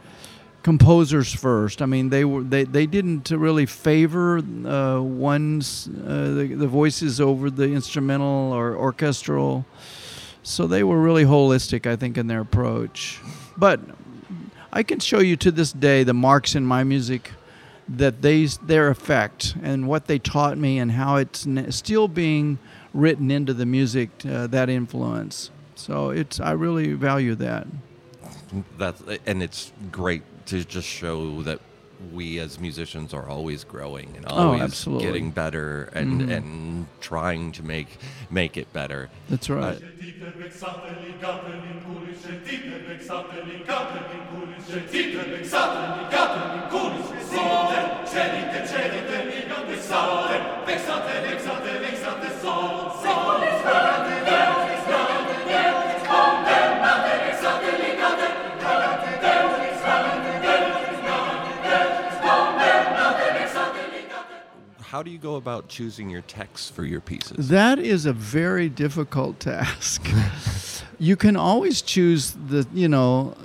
composers 0.66 1.32
first. 1.32 1.80
I 1.80 1.86
mean, 1.86 2.08
they 2.08 2.24
were 2.24 2.42
they, 2.42 2.64
they 2.64 2.86
didn't 2.86 3.30
really 3.30 3.66
favor 3.66 4.38
uh, 4.38 5.00
one's 5.00 5.86
uh, 5.86 6.34
the, 6.38 6.54
the 6.56 6.66
voices 6.66 7.20
over 7.20 7.50
the 7.50 7.68
instrumental 7.72 8.52
or 8.52 8.74
orchestral. 8.74 9.64
So 10.42 10.66
they 10.66 10.82
were 10.82 11.00
really 11.00 11.24
holistic, 11.24 11.86
I 11.86 11.94
think, 11.94 12.18
in 12.18 12.26
their 12.26 12.40
approach. 12.40 13.20
But 13.56 13.78
I 14.72 14.82
can 14.82 14.98
show 14.98 15.20
you 15.20 15.36
to 15.36 15.52
this 15.52 15.72
day 15.72 16.02
the 16.02 16.14
marks 16.14 16.56
in 16.56 16.66
my 16.66 16.82
music 16.82 17.30
that 17.86 18.20
they 18.22 18.46
their 18.46 18.88
effect 18.88 19.54
and 19.62 19.86
what 19.86 20.06
they 20.06 20.18
taught 20.18 20.58
me 20.58 20.80
and 20.80 20.90
how 20.90 21.14
it's 21.14 21.46
still 21.70 22.08
being 22.08 22.58
written 22.92 23.30
into 23.30 23.54
the 23.54 23.66
music 23.66 24.10
uh, 24.28 24.48
that 24.48 24.68
influence. 24.68 25.52
So 25.76 26.10
it's 26.10 26.40
I 26.40 26.50
really 26.50 26.94
value 26.94 27.36
that. 27.36 27.68
That's 28.78 29.02
and 29.26 29.42
it's 29.42 29.72
great 29.90 30.22
to 30.46 30.64
just 30.64 30.86
show 30.86 31.42
that 31.42 31.60
we 32.12 32.38
as 32.38 32.60
musicians 32.60 33.14
are 33.14 33.28
always 33.28 33.64
growing 33.64 34.12
and 34.16 34.24
Oh, 34.28 34.48
always 34.48 34.62
absolutely. 34.62 35.06
getting 35.06 35.30
better 35.30 35.84
and 35.94 36.22
Mhm. 36.22 36.30
and 36.36 36.86
trying 37.00 37.52
to 37.52 37.62
make 37.62 37.88
make 38.30 38.56
it 38.56 38.72
better. 38.72 39.08
That's 39.28 39.48
right. 39.48 39.80
Sentite 53.02 54.15
How 64.96 65.02
do 65.02 65.10
you 65.10 65.18
go 65.18 65.36
about 65.36 65.68
choosing 65.68 66.08
your 66.08 66.22
texts 66.22 66.70
for 66.70 66.82
your 66.82 67.02
pieces? 67.02 67.50
That 67.50 67.78
is 67.78 68.06
a 68.06 68.14
very 68.14 68.70
difficult 68.70 69.38
task. 69.40 70.08
you 70.98 71.16
can 71.16 71.36
always 71.36 71.82
choose 71.82 72.30
the, 72.30 72.66
you 72.72 72.88
know, 72.88 73.36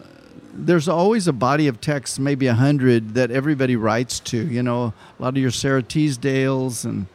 there's 0.54 0.88
always 0.88 1.28
a 1.28 1.34
body 1.34 1.68
of 1.68 1.82
text, 1.82 2.22
maybe 2.22 2.48
a 2.48 2.54
hundred, 2.54 3.16
that 3.16 3.32
everybody 3.32 3.76
writes 3.76 4.22
to. 4.22 4.38
You 4.38 4.64
know, 4.64 4.94
a 5.20 5.22
lot 5.22 5.36
of 5.36 5.40
your 5.40 5.52
Sarah 5.52 5.84
Teasdales 5.84 6.86
and 6.86 7.08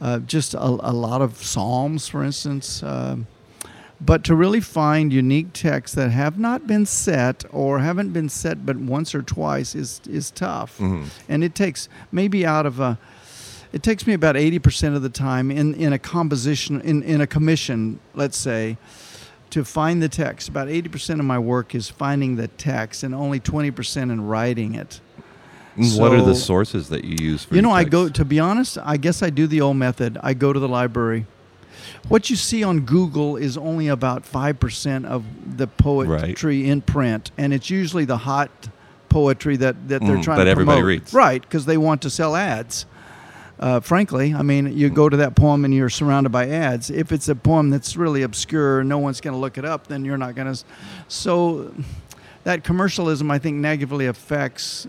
uh, 0.00 0.20
just 0.20 0.54
a, 0.54 0.62
a, 0.62 0.94
lot 0.94 1.20
of 1.20 1.42
Psalms, 1.42 2.06
for 2.06 2.22
instance. 2.22 2.84
Um, 2.84 3.26
but 4.00 4.22
to 4.26 4.36
really 4.36 4.60
find 4.60 5.12
unique 5.12 5.52
texts 5.52 5.96
that 5.96 6.10
have 6.10 6.38
not 6.38 6.68
been 6.68 6.86
set 6.86 7.44
or 7.50 7.80
haven't 7.80 8.12
been 8.12 8.28
set 8.28 8.64
but 8.64 8.76
once 8.76 9.12
or 9.12 9.22
twice 9.22 9.74
is 9.74 10.00
is 10.08 10.30
tough, 10.30 10.78
Mhm. 10.78 11.08
and 11.28 11.42
it 11.42 11.56
takes 11.56 11.88
maybe 12.12 12.46
out 12.46 12.64
of 12.64 12.78
a. 12.78 12.96
It 13.76 13.82
takes 13.82 14.06
me 14.06 14.14
about 14.14 14.38
eighty 14.38 14.58
percent 14.58 14.96
of 14.96 15.02
the 15.02 15.10
time 15.10 15.50
in, 15.50 15.74
in 15.74 15.92
a 15.92 15.98
composition 15.98 16.80
in, 16.80 17.02
in 17.02 17.20
a 17.20 17.26
commission, 17.26 18.00
let's 18.14 18.38
say, 18.38 18.78
to 19.50 19.66
find 19.66 20.02
the 20.02 20.08
text. 20.08 20.48
About 20.48 20.70
eighty 20.70 20.88
percent 20.88 21.20
of 21.20 21.26
my 21.26 21.38
work 21.38 21.74
is 21.74 21.90
finding 21.90 22.36
the 22.36 22.48
text, 22.48 23.02
and 23.02 23.14
only 23.14 23.38
twenty 23.38 23.70
percent 23.70 24.10
in 24.10 24.26
writing 24.26 24.74
it. 24.76 25.02
What 25.76 26.14
are 26.14 26.22
the 26.22 26.34
sources 26.34 26.88
that 26.88 27.04
you 27.04 27.18
use 27.20 27.44
for 27.44 27.54
You 27.54 27.60
know, 27.60 27.70
I 27.70 27.84
go 27.84 28.08
to 28.08 28.24
be 28.24 28.40
honest. 28.40 28.78
I 28.82 28.96
guess 28.96 29.22
I 29.22 29.28
do 29.28 29.46
the 29.46 29.60
old 29.60 29.76
method. 29.76 30.16
I 30.22 30.32
go 30.32 30.54
to 30.54 30.58
the 30.58 30.68
library. 30.68 31.26
What 32.08 32.30
you 32.30 32.36
see 32.36 32.64
on 32.64 32.80
Google 32.86 33.36
is 33.36 33.58
only 33.58 33.88
about 33.88 34.24
five 34.24 34.58
percent 34.58 35.04
of 35.04 35.22
the 35.58 35.66
poetry 35.66 36.66
in 36.66 36.80
print, 36.80 37.30
and 37.36 37.52
it's 37.52 37.68
usually 37.68 38.06
the 38.06 38.16
hot 38.16 38.50
poetry 39.10 39.58
that, 39.58 39.88
that 39.88 40.00
they're 40.00 40.16
Mm, 40.16 40.22
trying 40.24 40.38
that 40.38 40.44
to 40.44 40.50
everybody 40.50 40.80
promote. 40.80 40.88
reads. 40.88 41.12
right? 41.12 41.42
Because 41.42 41.66
they 41.66 41.76
want 41.76 42.00
to 42.02 42.08
sell 42.10 42.34
ads. 42.34 42.86
Uh, 43.58 43.80
frankly, 43.80 44.34
I 44.34 44.42
mean, 44.42 44.76
you 44.76 44.90
go 44.90 45.08
to 45.08 45.16
that 45.16 45.34
poem 45.34 45.64
and 45.64 45.72
you're 45.72 45.88
surrounded 45.88 46.30
by 46.30 46.48
ads. 46.48 46.90
If 46.90 47.10
it's 47.10 47.28
a 47.28 47.34
poem 47.34 47.70
that's 47.70 47.96
really 47.96 48.22
obscure, 48.22 48.84
no 48.84 48.98
one's 48.98 49.20
going 49.20 49.32
to 49.34 49.38
look 49.40 49.56
it 49.56 49.64
up. 49.64 49.86
Then 49.86 50.04
you're 50.04 50.18
not 50.18 50.34
going 50.34 50.52
to. 50.54 50.62
So, 51.08 51.72
that 52.44 52.64
commercialism, 52.64 53.30
I 53.30 53.38
think, 53.38 53.56
negatively 53.56 54.06
affects 54.06 54.86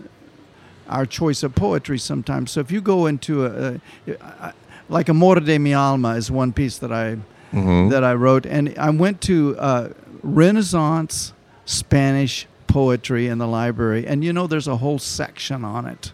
our 0.88 1.06
choice 1.06 1.42
of 1.42 1.54
poetry 1.54 1.98
sometimes. 1.98 2.50
So 2.50 2.60
if 2.60 2.70
you 2.70 2.80
go 2.80 3.06
into 3.06 3.46
a, 3.46 3.74
a, 4.06 4.12
a 4.12 4.54
like 4.88 5.08
Amor 5.10 5.40
de 5.40 5.58
mi 5.58 5.74
alma 5.74 6.10
is 6.16 6.30
one 6.30 6.52
piece 6.52 6.78
that 6.78 6.92
I 6.92 7.16
Mhm. 7.52 7.88
that 7.90 8.04
I 8.04 8.12
wrote, 8.12 8.44
and 8.44 8.74
I 8.78 8.90
went 8.90 9.22
to 9.22 9.56
uh, 9.58 9.88
Renaissance 10.22 11.32
Spanish 11.64 12.46
poetry 12.66 13.26
in 13.26 13.38
the 13.38 13.46
library, 13.46 14.06
and 14.06 14.22
you 14.22 14.32
know 14.34 14.46
there's 14.46 14.68
a 14.68 14.76
whole 14.76 14.98
section 14.98 15.64
on 15.64 15.86
it. 15.86 16.12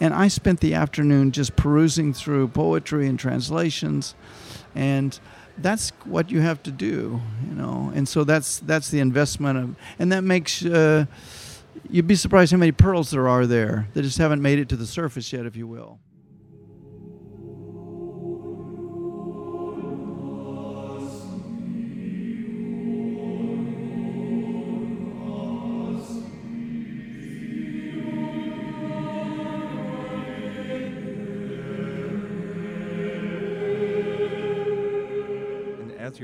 And 0.00 0.14
I 0.14 0.28
spent 0.28 0.60
the 0.60 0.74
afternoon 0.74 1.32
just 1.32 1.56
perusing 1.56 2.12
through 2.12 2.48
poetry 2.48 3.08
and 3.08 3.18
translations, 3.18 4.14
and 4.74 5.18
that's 5.56 5.90
what 6.04 6.30
you 6.30 6.40
have 6.40 6.62
to 6.64 6.70
do, 6.70 7.20
you 7.48 7.54
know. 7.54 7.90
And 7.94 8.08
so 8.08 8.22
that's 8.24 8.60
that's 8.60 8.90
the 8.90 9.00
investment 9.00 9.58
of, 9.58 9.76
and 9.98 10.12
that 10.12 10.22
makes. 10.22 10.64
Uh, 10.64 11.06
You'd 11.90 12.08
be 12.08 12.16
surprised 12.16 12.52
how 12.52 12.58
many 12.58 12.72
pearls 12.72 13.10
there 13.10 13.28
are 13.28 13.46
there 13.46 13.88
that 13.94 14.02
just 14.02 14.18
haven't 14.18 14.42
made 14.42 14.58
it 14.58 14.68
to 14.70 14.76
the 14.76 14.86
surface 14.86 15.32
yet, 15.32 15.46
if 15.46 15.56
you 15.56 15.66
will. 15.66 15.98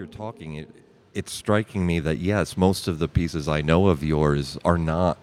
You're 0.04 0.12
talking, 0.12 0.54
it, 0.56 0.68
it's 1.14 1.32
striking 1.32 1.86
me 1.86 1.98
that 2.00 2.18
yes, 2.18 2.56
most 2.56 2.88
of 2.88 2.98
the 2.98 3.08
pieces 3.08 3.48
I 3.48 3.62
know 3.62 3.88
of 3.88 4.02
yours 4.02 4.58
are 4.64 4.78
not 4.78 5.18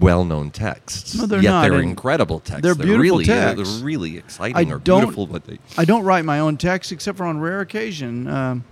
well-known 0.00 0.50
texts. 0.50 1.14
No, 1.14 1.26
they're 1.26 1.42
yet 1.42 1.50
not, 1.50 1.62
they're 1.62 1.74
and 1.74 1.90
incredible 1.90 2.40
texts. 2.40 2.62
they're 2.62 2.74
beautiful 2.74 3.00
really, 3.02 3.24
texts. 3.26 3.76
They're 3.76 3.84
really 3.84 4.16
exciting 4.16 4.56
I 4.56 4.62
or 4.62 4.78
don't- 4.78 5.00
beautiful, 5.00 5.26
but 5.26 5.44
they. 5.44 5.58
I 5.76 5.84
don't 5.84 6.04
write 6.04 6.24
my 6.24 6.40
own 6.40 6.56
text 6.56 6.90
except 6.90 7.18
for 7.18 7.26
on 7.26 7.38
rare 7.40 7.60
occasion, 7.60 8.26
um, 8.28 8.64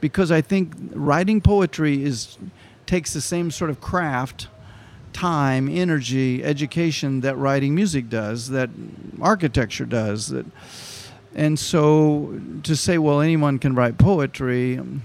because 0.00 0.30
I 0.30 0.40
think 0.42 0.72
writing 0.92 1.40
poetry 1.40 2.04
is 2.04 2.38
takes 2.86 3.14
the 3.14 3.20
same 3.20 3.50
sort 3.50 3.70
of 3.70 3.80
craft, 3.80 4.48
time, 5.14 5.68
energy, 5.68 6.44
education 6.44 7.20
that 7.22 7.36
writing 7.36 7.74
music 7.74 8.08
does, 8.10 8.50
that 8.50 8.70
architecture 9.20 9.86
does, 9.86 10.28
that. 10.28 10.46
And 11.34 11.58
so 11.58 12.40
to 12.62 12.76
say, 12.76 12.98
well, 12.98 13.20
anyone 13.20 13.58
can 13.58 13.74
write 13.74 13.98
poetry 13.98 14.78
um, 14.78 15.02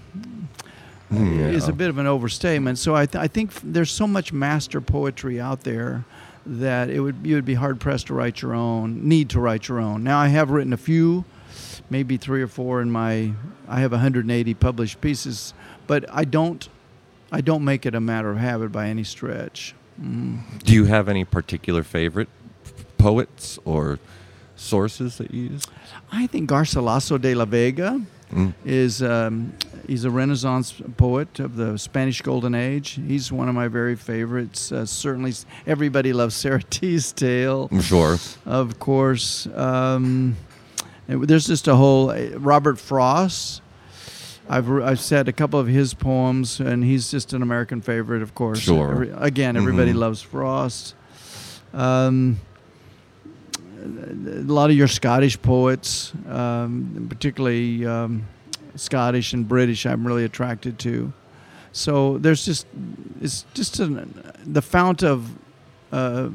is 1.11 1.67
a 1.67 1.73
bit 1.73 1.89
of 1.89 1.97
an 1.97 2.05
overstatement. 2.05 2.77
So 2.77 2.95
I, 2.95 3.05
th- 3.05 3.21
I 3.21 3.27
think 3.27 3.51
f- 3.51 3.61
there's 3.63 3.91
so 3.91 4.05
much 4.05 4.31
master 4.31 4.79
poetry 4.79 5.41
out 5.41 5.61
there 5.61 6.05
that 6.45 6.89
it 6.89 6.99
would 6.99 7.17
you 7.23 7.35
would 7.35 7.45
be 7.45 7.55
hard 7.55 7.79
pressed 7.79 8.07
to 8.07 8.13
write 8.13 8.41
your 8.41 8.53
own. 8.53 9.07
Need 9.07 9.29
to 9.31 9.39
write 9.39 9.67
your 9.67 9.79
own. 9.79 10.03
Now 10.03 10.19
I 10.19 10.27
have 10.27 10.51
written 10.51 10.73
a 10.73 10.77
few, 10.77 11.25
maybe 11.89 12.17
three 12.17 12.41
or 12.41 12.47
four 12.47 12.81
in 12.81 12.91
my. 12.91 13.33
I 13.67 13.79
have 13.81 13.91
180 13.91 14.53
published 14.55 15.01
pieces, 15.01 15.53
but 15.87 16.05
I 16.11 16.25
don't. 16.25 16.67
I 17.31 17.41
don't 17.41 17.63
make 17.63 17.85
it 17.85 17.93
a 17.93 17.99
matter 17.99 18.31
of 18.31 18.37
habit 18.37 18.71
by 18.71 18.87
any 18.87 19.03
stretch. 19.03 19.75
Mm. 20.01 20.63
Do 20.63 20.73
you 20.73 20.85
have 20.85 21.07
any 21.07 21.25
particular 21.25 21.83
favorite 21.83 22.29
poets 22.97 23.59
or 23.65 23.99
sources 24.59 25.17
that 25.17 25.33
you 25.33 25.43
use? 25.51 25.63
I 26.11 26.27
think 26.27 26.49
Garcilaso 26.49 27.19
de 27.19 27.33
la 27.35 27.45
Vega 27.45 28.01
Mm. 28.31 28.53
is 28.63 29.01
um, 29.01 29.53
he's 29.87 30.03
a 30.03 30.11
Renaissance 30.11 30.75
poet 30.97 31.39
of 31.39 31.55
the 31.55 31.77
Spanish 31.79 32.21
Golden 32.21 32.53
Age. 32.53 32.99
He's 33.07 33.31
one 33.31 33.49
of 33.49 33.55
my 33.55 33.67
very 33.67 33.95
favorites. 33.95 34.71
Uh, 34.71 34.85
certainly, 34.85 35.33
everybody 35.65 36.13
loves 36.13 36.35
Sarah 36.35 36.61
Teasdale, 36.69 37.69
I'm 37.71 37.81
sure. 37.81 38.17
of 38.45 38.77
course. 38.77 39.47
Um, 39.55 40.35
there's 41.07 41.47
just 41.47 41.67
a 41.67 41.75
whole 41.75 42.11
uh, 42.11 42.37
Robert 42.37 42.77
Frost. 42.77 43.63
I've, 44.47 44.69
I've 44.71 44.99
said 44.99 45.27
a 45.27 45.33
couple 45.33 45.59
of 45.59 45.65
his 45.65 45.95
poems, 45.95 46.59
and 46.59 46.83
he's 46.83 47.09
just 47.09 47.33
an 47.33 47.41
American 47.41 47.81
favorite, 47.81 48.21
of 48.21 48.35
course. 48.35 48.59
Sure. 48.59 48.91
Every- 48.91 49.09
again, 49.17 49.57
everybody 49.57 49.91
Mhm. 49.93 49.95
loves 50.05 50.21
Frost. 50.21 50.93
Um, 51.73 52.39
a 53.83 54.51
lot 54.51 54.69
of 54.69 54.75
your 54.75 54.87
Scottish 54.87 55.41
poets, 55.41 56.13
um, 56.27 57.07
particularly 57.09 57.85
um, 57.85 58.25
Scottish 58.75 59.33
and 59.33 59.47
British, 59.47 59.85
I'm 59.85 60.05
really 60.05 60.25
attracted 60.25 60.79
to. 60.79 61.11
So 61.71 62.17
there's 62.17 62.45
just 62.45 62.65
it's 63.21 63.45
just 63.53 63.79
an, 63.79 64.23
the 64.45 64.61
fount 64.61 65.03
of 65.03 65.29
uh, 65.91 66.29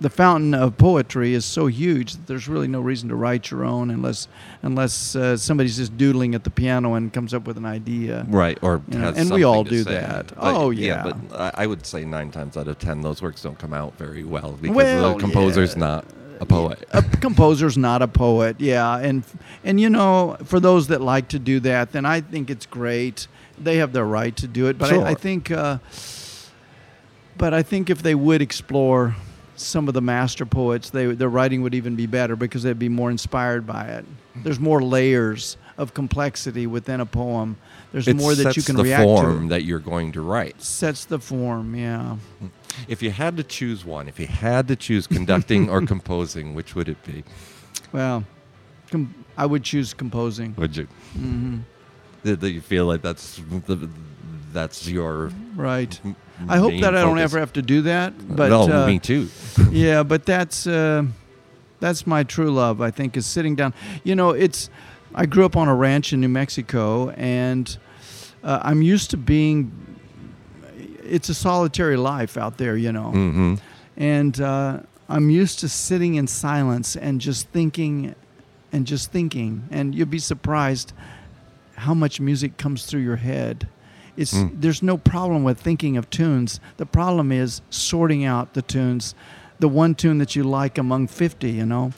the 0.00 0.10
fountain 0.10 0.54
of 0.54 0.78
poetry 0.78 1.34
is 1.34 1.44
so 1.44 1.66
huge 1.66 2.12
that 2.12 2.26
there's 2.28 2.46
really 2.46 2.68
no 2.68 2.80
reason 2.80 3.08
to 3.08 3.16
write 3.16 3.50
your 3.50 3.64
own 3.64 3.90
unless 3.90 4.28
unless 4.62 5.16
uh, 5.16 5.36
somebody's 5.36 5.76
just 5.76 5.96
doodling 5.96 6.36
at 6.36 6.44
the 6.44 6.50
piano 6.50 6.94
and 6.94 7.12
comes 7.12 7.34
up 7.34 7.46
with 7.48 7.56
an 7.56 7.66
idea. 7.66 8.24
Right, 8.28 8.56
or 8.62 8.80
You 8.88 8.98
know, 8.98 9.12
and 9.16 9.28
we 9.30 9.42
all 9.42 9.64
do 9.64 9.82
say. 9.82 9.94
that. 9.94 10.28
But, 10.28 10.36
Oh, 10.38 10.70
yeah. 10.70 11.02
but 11.02 11.40
I 11.56 11.64
I 11.64 11.66
would 11.66 11.84
say 11.84 12.04
nine 12.04 12.30
times 12.30 12.56
out 12.56 12.68
of 12.68 12.78
ten, 12.78 13.00
those 13.00 13.20
works 13.20 13.42
don't 13.42 13.58
come 13.58 13.72
out 13.74 13.98
very 13.98 14.22
well 14.22 14.52
because 14.60 14.76
Well, 14.76 15.14
the 15.14 15.20
composer's 15.20 15.74
yeah. 15.74 15.80
not 15.80 16.04
a 16.40 16.46
poet. 16.46 16.78
a 16.92 17.02
composer's 17.02 17.76
not 17.76 18.02
a 18.02 18.08
poet, 18.08 18.60
yeah, 18.60 18.96
and 18.98 19.24
and 19.64 19.80
you 19.80 19.90
know, 19.90 20.36
for 20.44 20.60
those 20.60 20.88
that 20.88 21.00
like 21.00 21.28
to 21.28 21.38
do 21.38 21.60
that, 21.60 21.92
then 21.92 22.04
I 22.06 22.20
think 22.20 22.50
it's 22.50 22.66
great. 22.66 23.26
They 23.58 23.76
have 23.78 23.92
their 23.92 24.04
right 24.04 24.36
to 24.36 24.46
do 24.46 24.66
it, 24.68 24.78
but 24.78 24.88
Sure. 24.88 25.04
I, 25.04 25.10
I 25.10 25.14
think, 25.14 25.50
uh, 25.50 25.78
but 27.36 27.52
I 27.54 27.62
think 27.62 27.90
if 27.90 28.02
they 28.02 28.14
would 28.14 28.40
explore 28.42 29.16
some 29.56 29.88
of 29.88 29.94
the 29.94 30.00
master 30.00 30.46
poets, 30.46 30.90
they 30.90 31.06
their 31.06 31.28
writing 31.28 31.62
would 31.62 31.74
even 31.74 31.96
be 31.96 32.06
better 32.06 32.36
because 32.36 32.62
they'd 32.62 32.78
be 32.78 32.88
more 32.88 33.10
inspired 33.10 33.66
by 33.66 33.84
it. 33.86 34.04
There's 34.36 34.60
more 34.60 34.80
layers 34.82 35.56
of 35.76 35.94
complexity 35.94 36.66
within 36.66 37.00
a 37.00 37.06
poem. 37.06 37.56
There's 37.92 38.06
it 38.06 38.16
more 38.16 38.34
that 38.34 38.56
you 38.56 38.62
can 38.62 38.76
the 38.76 38.82
react 38.84 39.02
form 39.02 39.42
to. 39.42 39.48
that 39.54 39.64
you're 39.64 39.78
going 39.80 40.12
to 40.12 40.20
write. 40.20 40.60
Sets 40.62 41.04
the 41.06 41.18
form, 41.18 41.74
yeah. 41.74 42.16
If 42.86 43.02
you 43.02 43.10
had 43.10 43.36
to 43.36 43.42
choose 43.42 43.84
one, 43.84 44.08
if 44.08 44.20
you 44.20 44.26
had 44.26 44.68
to 44.68 44.76
choose 44.76 45.06
conducting 45.06 45.68
or 45.68 45.80
composing, 45.86 46.54
which 46.54 46.74
would 46.74 46.88
it 46.88 47.02
be? 47.04 47.24
Well, 47.92 48.24
com- 48.90 49.14
I 49.36 49.46
would 49.46 49.64
choose 49.64 49.94
composing. 49.94 50.54
Would 50.56 50.76
you? 50.76 50.84
hmm 51.14 51.58
That 52.22 52.40
that 52.40 52.50
you 52.50 52.60
feel 52.60 52.86
like 52.86 53.02
that's 53.02 53.40
the, 53.66 53.88
that's 54.52 54.88
your 54.88 55.30
Right. 55.56 55.98
m- 56.04 56.16
I 56.48 56.58
hope 56.58 56.72
that 56.80 56.94
I 56.94 57.02
don't 57.02 57.18
ever 57.18 57.38
have 57.40 57.52
to 57.54 57.62
do 57.62 57.82
that. 57.82 58.12
But 58.36 58.48
no, 58.50 58.62
uh, 58.72 58.86
me 58.86 58.98
too. 59.00 59.28
yeah, 59.72 60.04
but 60.04 60.24
that's 60.24 60.66
uh, 60.66 61.04
that's 61.80 62.06
my 62.06 62.22
true 62.24 62.50
love. 62.52 62.80
I 62.80 62.90
think 62.92 63.16
is 63.16 63.26
sitting 63.26 63.56
down. 63.56 63.74
You 64.04 64.14
know, 64.14 64.30
it's. 64.30 64.70
I 65.14 65.26
grew 65.26 65.44
up 65.44 65.56
on 65.56 65.68
a 65.68 65.74
ranch 65.74 66.12
in 66.12 66.20
New 66.20 66.28
Mexico, 66.28 67.10
and 67.10 67.76
uh, 68.44 68.60
I'm 68.62 68.82
used 68.82 69.10
to 69.10 69.16
being. 69.16 69.72
It's 71.08 71.28
a 71.28 71.34
solitary 71.34 71.96
life 71.96 72.36
out 72.36 72.56
there, 72.58 72.76
you 72.76 72.92
know, 72.92 73.10
hmm 73.10 73.54
and 73.96 74.40
uh, 74.40 74.78
I'm 75.08 75.28
used 75.30 75.58
to 75.60 75.68
sitting 75.68 76.14
in 76.14 76.26
silence 76.28 76.94
and 76.94 77.20
just 77.20 77.48
thinking, 77.48 78.14
and 78.72 78.86
just 78.86 79.10
thinking, 79.10 79.62
and 79.70 79.94
you'd 79.94 80.10
be 80.10 80.18
surprised 80.20 80.92
how 81.76 81.94
much 81.94 82.20
music 82.20 82.56
comes 82.58 82.84
through 82.86 83.00
your 83.02 83.16
head. 83.16 83.66
It's 84.16 84.34
Mm. 84.34 84.50
there's 84.60 84.82
no 84.82 84.96
problem 84.96 85.44
with 85.44 85.58
thinking 85.60 85.96
of 85.96 86.08
tunes. 86.10 86.60
The 86.76 86.86
problem 86.86 87.32
is 87.32 87.60
sorting 87.70 88.24
out 88.24 88.54
the 88.54 88.62
tunes, 88.62 89.14
the 89.60 89.68
one 89.68 89.94
tune 89.94 90.18
that 90.18 90.34
you 90.36 90.44
like 90.44 90.78
among 90.78 91.08
50, 91.08 91.50
you 91.50 91.66
know. 91.66 91.92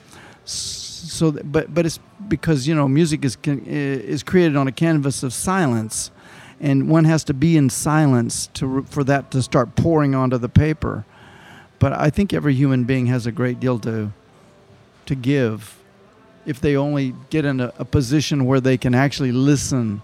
So 0.44 1.32
but 1.32 1.74
but 1.74 1.84
it's 1.86 1.98
because, 2.28 2.66
you 2.68 2.74
know, 2.74 2.88
music 2.88 3.24
is 3.24 3.36
is 3.44 4.22
created 4.22 4.56
on 4.56 4.68
a 4.68 4.72
canvas 4.72 5.22
of 5.22 5.32
silence 5.32 6.10
and 6.60 6.88
one 6.88 7.04
has 7.04 7.24
to 7.24 7.34
be 7.34 7.56
in 7.56 7.70
silence 7.70 8.48
to 8.54 8.82
for 8.90 9.02
that 9.04 9.30
to 9.30 9.42
start 9.42 9.74
pouring 9.76 10.14
onto 10.14 10.38
the 10.38 10.48
paper. 10.48 11.04
But 11.78 11.92
I 11.94 12.10
think 12.10 12.32
every 12.34 12.54
human 12.54 12.84
being 12.84 13.06
has 13.06 13.26
a 13.26 13.32
great 13.32 13.58
deal 13.60 13.78
to 13.80 14.12
to 15.06 15.14
give 15.14 15.76
if 16.46 16.60
they 16.60 16.76
only 16.76 17.14
get 17.30 17.44
in 17.44 17.60
a, 17.60 17.72
a 17.78 17.84
position 17.84 18.44
where 18.46 18.60
they 18.60 18.76
can 18.78 18.94
actually 18.94 19.32
listen 19.32 20.02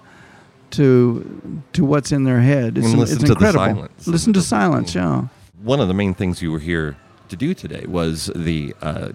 to 0.70 1.62
to 1.72 1.84
what's 1.84 2.12
in 2.12 2.24
their 2.24 2.40
head. 2.40 2.76
It's, 2.78 2.86
And 2.86 2.98
listen 2.98 3.16
it's 3.16 3.24
to 3.24 3.34
the 3.34 3.46
incredible. 3.46 3.64
silence. 3.74 4.06
Listen 4.06 4.32
to 4.32 4.42
silence, 4.42 4.94
yeah. 4.94 5.28
One 5.62 5.80
of 5.80 5.88
the 5.88 5.94
main 5.94 6.14
things 6.14 6.42
you 6.42 6.50
were 6.52 6.58
here 6.58 6.96
to 7.28 7.36
do 7.36 7.54
today 7.54 7.84
was 7.86 8.30
the 8.34 8.74
uh, 8.82 9.10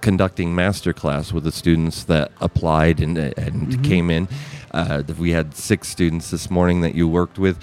conducting 0.00 0.54
master 0.54 0.92
class 0.92 1.32
with 1.32 1.44
the 1.44 1.52
students 1.52 2.04
that 2.04 2.30
applied 2.40 3.00
and, 3.00 3.16
and 3.18 3.68
Mhm. 3.72 3.84
came 3.84 4.10
in. 4.10 4.28
Uh, 4.76 5.02
we 5.18 5.30
had 5.30 5.54
six 5.54 5.88
students 5.88 6.30
this 6.30 6.50
morning 6.50 6.82
that 6.82 6.94
you 6.94 7.08
worked 7.08 7.38
with. 7.38 7.56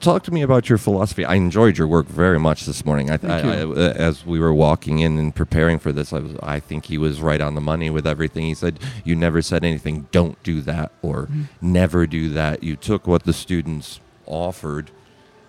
Talk 0.00 0.22
to 0.24 0.30
me 0.30 0.40
about 0.42 0.68
your 0.68 0.78
philosophy. 0.78 1.24
I 1.24 1.34
enjoyed 1.34 1.76
your 1.78 1.86
work 1.86 2.06
very 2.06 2.38
much 2.38 2.64
this 2.64 2.84
morning. 2.86 3.10
I, 3.10 3.16
Thank 3.18 3.44
I, 3.44 3.60
you. 3.60 3.74
I, 3.74 3.90
as 3.92 4.24
we 4.26 4.38
were 4.38 4.52
walking 4.52 4.98
in 4.98 5.18
and 5.18 5.34
preparing 5.34 5.78
for 5.78 5.92
this, 5.92 6.12
I, 6.12 6.20
was, 6.20 6.36
I 6.42 6.60
think 6.60 6.86
he 6.86 6.96
was 6.98 7.20
right 7.20 7.40
on 7.40 7.54
the 7.54 7.60
money 7.60 7.90
with 7.90 8.06
everything. 8.06 8.44
He 8.46 8.54
said, 8.54 8.80
"You 9.04 9.14
never 9.14 9.42
said 9.42 9.62
anything. 9.64 10.08
Don't 10.10 10.42
do 10.42 10.60
that, 10.62 10.92
or 11.02 11.26
Mhm. 11.26 11.48
never 11.60 12.06
do 12.06 12.30
that." 12.30 12.62
You 12.62 12.76
took 12.76 13.06
what 13.06 13.24
the 13.24 13.32
students 13.32 14.00
offered 14.26 14.90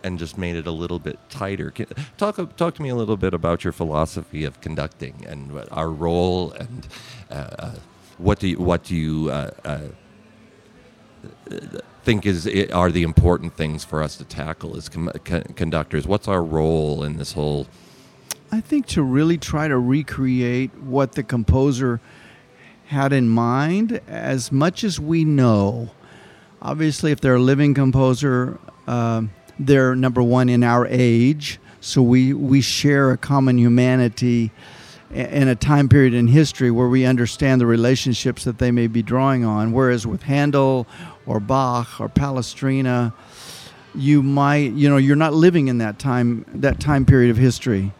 and 0.04 0.20
just 0.20 0.38
made 0.38 0.56
it 0.56 0.68
a 0.68 0.72
little 0.72 1.00
bit 1.00 1.18
tighter. 1.30 1.74
Talk 2.18 2.56
talk 2.58 2.76
to 2.76 2.82
me 2.82 2.90
a 2.90 2.96
little 2.96 3.18
bit 3.18 3.34
about 3.34 3.64
your 3.64 3.74
philosophy 3.74 4.44
of 4.46 4.62
conducting 4.62 5.26
and 5.28 5.52
our 5.72 5.90
role 5.90 6.52
and 6.52 6.88
uh, 7.32 7.34
uh, 7.34 7.72
what 8.18 8.40
do 8.40 8.48
you, 8.50 8.58
what 8.60 8.84
do 8.84 8.96
you 8.96 9.30
uh, 9.32 9.52
uh, 9.66 9.80
think 12.04 12.26
is 12.26 12.48
are 12.72 12.92
the 12.92 13.04
important 13.04 13.56
things 13.56 13.84
for 13.84 14.04
us 14.04 14.16
to 14.18 14.24
tackle 14.24 14.78
as 14.78 14.90
com- 14.90 15.12
con- 15.24 15.44
conductors? 15.56 16.08
What's 16.08 16.28
our 16.28 16.44
role 16.44 17.04
in 17.04 17.18
this 17.18 17.34
whole? 17.34 17.68
I 18.52 18.62
think 18.62 18.86
to 18.88 19.02
really 19.02 19.38
try 19.38 19.68
to 19.68 19.78
recreate 19.78 20.74
what 20.78 21.14
the 21.14 21.24
composer 21.24 22.00
had 22.88 23.12
in 23.12 23.28
mind, 23.28 24.00
as 24.08 24.52
much 24.52 24.84
as 24.84 25.00
we 25.00 25.26
know. 25.26 25.90
Obviously, 26.62 27.12
if 27.12 27.20
they're 27.20 27.36
a 27.36 27.40
living 27.40 27.74
composer, 27.74 28.60
um, 28.88 29.32
they're 29.60 29.96
number 29.96 30.22
one 30.22 30.50
in 30.50 30.64
our 30.64 30.86
age, 30.88 31.60
so 31.82 32.02
we, 32.02 32.34
we 32.34 32.62
share 32.62 33.12
a 33.12 33.18
common 33.18 33.58
humanity 33.58 34.52
in 35.12 35.48
a 35.48 35.56
time 35.56 35.88
period 35.88 36.14
in 36.14 36.28
history 36.28 36.70
where 36.72 36.88
we 36.88 37.06
understand 37.06 37.62
the 37.62 37.66
relationships 37.66 38.44
that 38.44 38.58
they 38.58 38.72
may 38.72 38.88
be 38.88 39.02
drawing 39.02 39.46
on. 39.46 39.72
Whereas 39.72 40.06
with 40.06 40.24
Handel 40.24 40.88
or 41.26 41.40
Bach 41.40 42.00
or 42.00 42.10
Palestrina, 42.10 43.14
you 43.94 44.22
might, 44.22 44.74
you 44.74 44.90
know, 44.90 44.98
you're 44.98 45.16
not 45.16 45.34
living 45.34 45.68
in 45.68 45.78
that 45.80 46.00
time 46.00 46.46
that 46.54 46.80
time 46.80 47.06
period 47.06 47.32
of 47.32 47.38
history. 47.38 47.94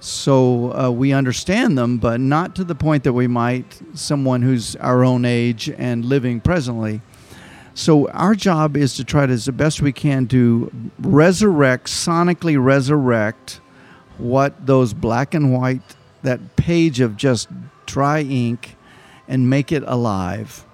So 0.00 0.72
uh, 0.72 0.90
we 0.90 1.12
understand 1.12 1.76
them, 1.76 1.98
but 1.98 2.20
not 2.20 2.54
to 2.56 2.64
the 2.64 2.74
point 2.74 3.02
that 3.04 3.12
we 3.12 3.26
might 3.26 3.80
someone 3.94 4.42
who's 4.42 4.76
our 4.76 5.02
own 5.02 5.24
age 5.24 5.68
and 5.76 6.04
living 6.04 6.40
presently. 6.40 7.00
So 7.74 8.08
our 8.10 8.34
job 8.34 8.76
is 8.76 8.94
to 8.96 9.04
try 9.04 9.26
to, 9.26 9.32
as 9.32 9.46
the 9.46 9.52
best 9.52 9.80
we 9.80 9.92
can, 9.92 10.26
to 10.28 10.70
resurrect, 10.98 11.86
sonically 11.86 12.62
resurrect 12.62 13.60
what 14.18 14.66
those 14.66 14.94
black 14.94 15.34
and 15.34 15.52
white, 15.52 15.82
that 16.22 16.56
page 16.56 17.00
of 17.00 17.16
just 17.16 17.48
dry 17.86 18.20
ink, 18.20 18.76
and 19.28 19.48
make 19.48 19.70
it 19.72 19.84
alive. 19.86 20.64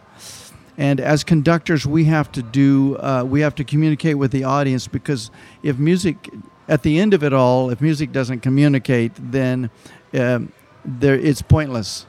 And 0.76 1.00
as 1.00 1.22
conductors, 1.22 1.86
we 1.86 2.04
have 2.04 2.32
to 2.32 2.42
do, 2.42 2.96
uh, 2.96 3.24
we 3.24 3.40
have 3.40 3.54
to 3.56 3.64
communicate 3.64 4.18
with 4.18 4.32
the 4.32 4.44
audience 4.44 4.88
because 4.88 5.30
if 5.62 5.78
music, 5.78 6.30
at 6.68 6.82
the 6.82 6.98
end 6.98 7.14
of 7.14 7.22
it 7.22 7.32
all, 7.32 7.70
if 7.70 7.80
music 7.80 8.10
doesn't 8.10 8.40
communicate, 8.40 9.12
then 9.16 9.70
um, 10.14 10.52
there 10.84 11.14
it's 11.14 11.42
pointless. 11.42 12.06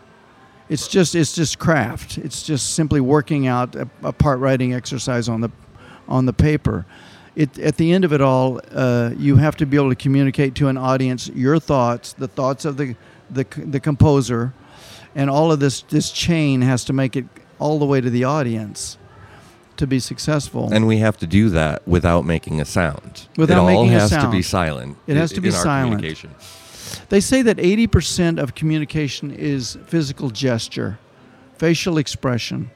It's 0.67 0.87
just 0.87 1.13
it's 1.13 1.33
just 1.33 1.59
craft. 1.59 2.17
It's 2.17 2.43
just 2.43 2.73
simply 2.73 2.99
working 2.99 3.45
out 3.45 3.75
a, 3.75 3.87
a 4.03 4.11
part 4.11 4.39
writing 4.39 4.73
exercise 4.73 5.29
on 5.29 5.41
the 5.41 5.51
on 6.07 6.25
the 6.25 6.33
paper. 6.33 6.85
It, 7.35 7.59
at 7.59 7.77
the 7.77 7.91
end 7.91 8.05
of 8.05 8.13
it 8.13 8.21
all, 8.21 8.61
uh, 8.71 9.11
you 9.17 9.35
have 9.35 9.57
to 9.57 9.65
be 9.65 9.77
able 9.77 9.89
to 9.89 9.95
communicate 9.95 10.55
to 10.55 10.69
an 10.69 10.77
audience 10.77 11.27
your 11.27 11.59
thoughts, 11.59 12.13
the 12.13 12.27
thoughts 12.27 12.65
of 12.65 12.77
the 12.77 12.95
the, 13.29 13.45
the 13.57 13.79
composer, 13.79 14.53
and 15.13 15.29
all 15.29 15.51
of 15.51 15.59
this 15.59 15.81
this 15.83 16.11
chain 16.11 16.61
has 16.61 16.83
to 16.85 16.93
make 16.93 17.15
it 17.15 17.25
all 17.59 17.79
the 17.79 17.85
way 17.85 18.01
to 18.01 18.09
the 18.09 18.23
audience 18.23 18.97
to 19.77 19.87
be 19.87 19.99
successful. 19.99 20.69
And 20.71 20.87
we 20.87 20.97
have 20.97 21.17
to 21.17 21.27
do 21.27 21.49
that 21.49 21.87
without 21.87 22.25
making 22.25 22.61
a 22.61 22.65
sound. 22.65 23.27
Without 23.37 23.55
it 23.55 23.59
all 23.59 23.83
making 23.83 23.95
a 23.95 23.99
has 23.99 24.09
to 24.11 24.29
be 24.29 24.41
silent. 24.41 24.97
It 25.07 25.17
has 25.17 25.31
to 25.33 25.41
be 25.41 25.51
silent. 25.51 26.01
They 27.09 27.19
say 27.19 27.41
that 27.41 27.57
80% 27.57 28.39
of 28.41 28.55
communication 28.55 29.31
is 29.31 29.77
physical 29.85 30.29
gesture, 30.29 30.97
facial 31.57 31.97
expression, 31.97 32.71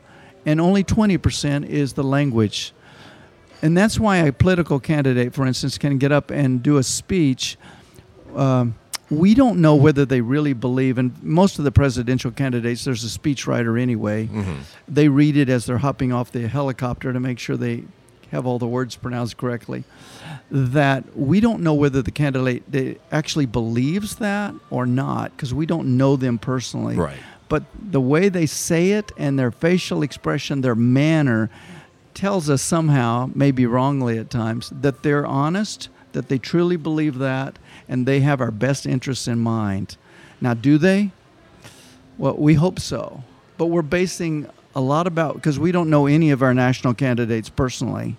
and 0.45 0.59
only 0.59 0.83
20% 0.83 1.65
is 1.67 1.93
the 1.93 2.03
language. 2.03 2.73
And 3.61 3.77
that's 3.77 3.99
why 3.99 4.17
a 4.17 4.31
political 4.31 4.79
candidate, 4.79 5.33
for 5.33 5.45
instance, 5.45 5.77
can 5.77 5.97
get 5.97 6.11
up 6.11 6.31
and 6.31 6.63
do 6.63 6.77
a 6.77 6.83
speech. 6.83 7.57
Um, 8.35 8.75
we 9.09 9.33
don't 9.33 9.59
know 9.59 9.75
whether 9.75 10.05
they 10.05 10.21
really 10.21 10.53
believe, 10.53 10.97
and 10.97 11.11
most 11.23 11.57
of 11.59 11.65
the 11.65 11.71
presidential 11.71 12.31
candidates, 12.31 12.83
there's 12.85 13.03
a 13.03 13.19
speechwriter 13.19 13.79
anyway. 13.79 14.27
Mhm. 14.27 14.57
They 14.87 15.07
read 15.09 15.35
it 15.37 15.49
as 15.49 15.65
they're 15.65 15.79
hopping 15.79 16.11
off 16.13 16.31
the 16.31 16.47
helicopter 16.47 17.11
to 17.11 17.19
make 17.19 17.39
sure 17.39 17.57
they 17.57 17.83
have 18.31 18.45
all 18.45 18.59
the 18.59 18.67
words 18.67 18.95
pronounced 18.95 19.37
correctly. 19.37 19.83
That 20.51 21.17
we 21.17 21.39
don't 21.39 21.61
know 21.61 21.73
whether 21.73 22.01
the 22.03 22.11
candidate 22.11 22.63
they 22.71 22.97
actually 23.11 23.47
believes 23.47 24.15
that 24.17 24.53
or 24.69 24.85
not 24.85 25.31
because 25.35 25.53
we 25.53 25.65
don't 25.65 25.97
know 25.97 26.15
them 26.15 26.37
personally. 26.37 26.95
Right. 26.95 27.17
But 27.47 27.63
the 27.91 28.01
way 28.01 28.29
they 28.29 28.45
say 28.45 28.91
it 28.91 29.11
and 29.17 29.39
their 29.39 29.49
facial 29.49 30.03
expression, 30.03 30.61
their 30.61 30.75
manner, 30.75 31.49
tells 32.13 32.49
us 32.49 32.61
somehow, 32.61 33.31
maybe 33.33 33.65
wrongly 33.65 34.19
at 34.19 34.29
times, 34.29 34.71
that 34.81 35.01
they're 35.01 35.25
honest, 35.25 35.89
that 36.11 36.27
they 36.27 36.37
truly 36.37 36.75
believe 36.75 37.17
that, 37.17 37.57
and 37.89 38.05
they 38.05 38.21
have 38.21 38.39
our 38.39 38.51
best 38.51 38.85
interests 38.85 39.27
in 39.27 39.39
mind. 39.39 39.97
Now, 40.39 40.53
do 40.53 40.77
they? 40.77 41.11
Well, 42.17 42.35
we 42.35 42.53
hope 42.53 42.79
so. 42.79 43.23
But 43.57 43.65
we're 43.65 43.81
basing 43.81 44.47
a 44.75 44.79
lot 44.79 45.07
about, 45.07 45.35
because 45.35 45.59
we 45.59 45.73
don't 45.73 45.89
know 45.89 46.05
any 46.05 46.29
of 46.29 46.41
our 46.41 46.53
national 46.53 46.93
candidates 46.93 47.49
personally. 47.49 48.15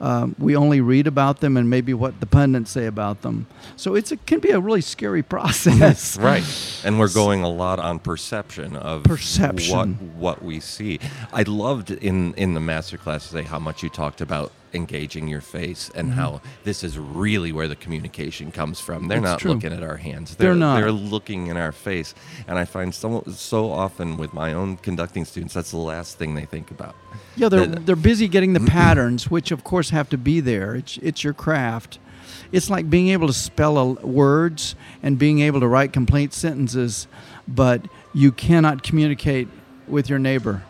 Um, 0.00 0.34
we 0.38 0.56
only 0.56 0.80
read 0.80 1.06
about 1.06 1.40
them 1.40 1.56
and 1.56 1.70
maybe 1.70 1.94
what 1.94 2.18
the 2.18 2.26
pundits 2.26 2.70
say 2.72 2.86
about 2.86 3.22
them. 3.22 3.46
So 3.76 3.94
it 3.94 4.12
can 4.26 4.40
be 4.40 4.50
a 4.50 4.58
really 4.58 4.80
scary 4.80 5.22
process. 5.34 6.16
right. 6.18 6.44
And 6.84 6.98
we're 6.98 7.12
going 7.12 7.42
a 7.42 7.48
lot 7.48 7.78
on 7.78 8.00
perception 8.00 8.74
of 8.76 9.04
Perception. 9.04 10.16
what 10.18 10.38
what 10.38 10.44
we 10.44 10.58
see. 10.58 10.98
I 11.32 11.42
loved 11.42 11.90
in 11.90 12.34
in 12.34 12.54
the 12.54 12.60
masterclass 12.60 13.28
today 13.28 13.44
how 13.44 13.60
much 13.60 13.82
you 13.82 13.88
talked 13.88 14.20
about 14.20 14.50
engaging 14.74 15.28
your 15.28 15.40
face 15.40 15.90
and 15.94 16.08
Mm-hmm. 16.08 16.18
how 16.18 16.40
this 16.64 16.82
is 16.84 16.98
really 16.98 17.52
where 17.52 17.68
the 17.68 17.76
communication 17.76 18.50
comes 18.52 18.80
from. 18.80 19.08
They're 19.08 19.20
not 19.20 19.38
true. 19.40 19.52
looking 19.54 19.72
at 19.72 19.82
our 19.82 19.96
hands. 19.96 20.36
They're 20.36 20.54
not. 20.54 20.80
They're 20.80 20.92
looking 20.92 21.46
in 21.46 21.56
our 21.56 21.72
face. 21.72 22.14
And 22.48 22.58
I 22.58 22.64
find 22.64 22.94
so 22.94 23.22
so 23.32 23.70
often 23.70 24.16
with 24.16 24.34
my 24.34 24.52
own 24.52 24.76
conducting 24.78 25.24
students 25.24 25.54
that's 25.54 25.70
the 25.70 25.78
last 25.78 26.18
thing 26.18 26.34
they 26.34 26.44
think 26.46 26.70
about. 26.70 26.94
Yeah, 27.36 27.48
they're 27.48 27.66
That- 27.66 27.86
they're 27.86 27.96
busy 27.96 28.28
getting 28.28 28.52
the 28.52 28.60
patterns, 28.78 29.30
which 29.30 29.50
of 29.50 29.64
course 29.64 29.90
have 29.90 30.08
to 30.10 30.18
be 30.18 30.40
there. 30.40 30.74
It's 30.74 30.98
it's 30.98 31.24
your 31.24 31.34
craft. 31.34 31.98
It's 32.52 32.70
like 32.70 32.88
being 32.90 33.08
able 33.08 33.26
to 33.26 33.32
spell 33.32 33.76
a, 33.78 33.84
words 34.06 34.74
and 35.02 35.18
being 35.18 35.40
able 35.40 35.60
to 35.60 35.68
write 35.68 35.92
complete 35.92 36.32
sentences, 36.32 37.06
but 37.48 37.86
you 38.12 38.32
cannot 38.32 38.82
communicate 38.82 39.48
with 39.88 40.08
your 40.08 40.18
neighbor. 40.18 40.62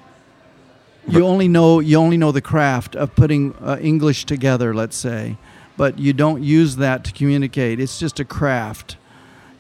You 1.07 1.27
only 1.27 1.49
know 1.49 1.81
you 1.81 1.99
only 1.99 2.17
know 2.17 2.33
the 2.33 2.41
craft 2.41 2.97
of 2.97 3.15
putting 3.15 3.55
uh, 3.57 3.79
English 3.81 4.25
together, 4.25 4.75
let's 4.75 4.97
say, 4.97 5.37
but 5.77 5.99
you 5.99 6.13
don't 6.13 6.43
use 6.43 6.77
that 6.77 7.05
to 7.05 7.13
communicate. 7.13 7.79
It's 7.79 7.99
just 7.99 8.21
a 8.21 8.25
craft, 8.25 8.97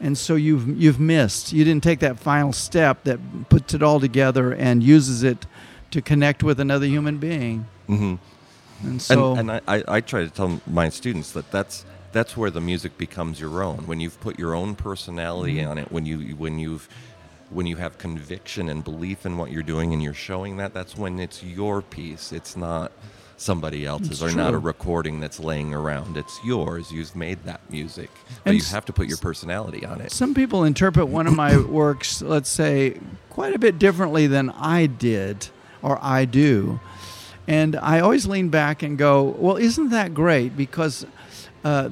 and 0.00 0.16
so 0.16 0.36
you've 0.36 0.66
you've 0.80 0.98
missed. 0.98 1.52
You 1.52 1.64
didn't 1.64 1.82
take 1.82 2.00
that 2.00 2.18
final 2.18 2.52
step 2.52 3.04
that 3.04 3.18
puts 3.50 3.74
it 3.74 3.82
all 3.82 4.00
together 4.00 4.52
and 4.54 4.82
uses 4.82 5.22
it 5.22 5.46
to 5.90 6.00
connect 6.00 6.42
with 6.42 6.58
another 6.60 6.86
human 6.86 7.18
being. 7.18 7.66
hmm 7.86 8.14
And 8.82 9.00
so, 9.02 9.32
and, 9.36 9.50
and 9.50 9.62
I, 9.68 9.76
I, 9.78 9.84
I 9.96 10.00
try 10.00 10.24
to 10.24 10.30
tell 10.30 10.60
my 10.66 10.88
students 10.88 11.32
that 11.32 11.50
that's 11.50 11.84
that's 12.12 12.36
where 12.36 12.50
the 12.50 12.60
music 12.60 12.96
becomes 12.96 13.38
your 13.38 13.62
own 13.62 13.86
when 13.86 14.00
you've 14.00 14.18
put 14.20 14.38
your 14.38 14.54
own 14.54 14.76
personality 14.76 15.56
Mm-hmm. 15.56 15.70
on 15.70 15.78
it 15.78 15.92
when 15.92 16.06
you 16.06 16.36
when 16.36 16.58
you've 16.58 16.88
when 17.50 17.66
you 17.66 17.76
have 17.76 17.98
conviction 17.98 18.68
and 18.68 18.82
belief 18.82 19.26
in 19.26 19.36
what 19.36 19.50
you're 19.50 19.62
doing 19.62 19.92
and 19.92 20.02
you're 20.02 20.14
showing 20.14 20.56
that 20.56 20.74
that's 20.74 20.96
when 20.96 21.20
it's 21.20 21.42
your 21.42 21.82
piece 21.82 22.32
it's 22.32 22.56
not 22.56 22.90
somebody 23.36 23.84
else's 23.84 24.22
It's 24.22 24.22
or 24.22 24.36
not 24.36 24.54
a 24.54 24.58
recording 24.58 25.20
that's 25.20 25.40
laying 25.40 25.74
around. 25.74 26.16
It's 26.16 26.38
yours. 26.44 26.92
You've 26.92 27.14
made 27.16 27.42
that 27.44 27.60
music, 27.70 28.10
but 28.44 28.50
And 28.50 28.58
you 28.58 28.64
have 28.70 28.84
to 28.86 28.92
put 28.92 29.06
your 29.06 29.18
personality 29.18 29.84
on 29.84 30.00
it. 30.00 30.12
Some 30.12 30.34
people 30.34 30.64
interpret 30.64 31.08
one 31.08 31.26
of 31.26 31.34
my 31.34 31.56
works, 31.80 32.22
let's 32.22 32.48
say, 32.48 33.00
quite 33.30 33.54
a 33.54 33.58
bit 33.58 33.78
differently 33.78 34.26
than 34.26 34.50
I 34.50 34.86
did 34.86 35.48
or 35.82 35.98
I 36.00 36.24
do. 36.24 36.80
And 37.46 37.76
I 37.76 38.00
always 38.00 38.26
lean 38.26 38.48
back 38.48 38.82
and 38.82 38.96
go, 38.96 39.22
well, 39.22 39.56
isn't 39.56 39.90
that 39.90 40.14
great? 40.14 40.56
Because 40.56 41.04
uh, 41.62 41.90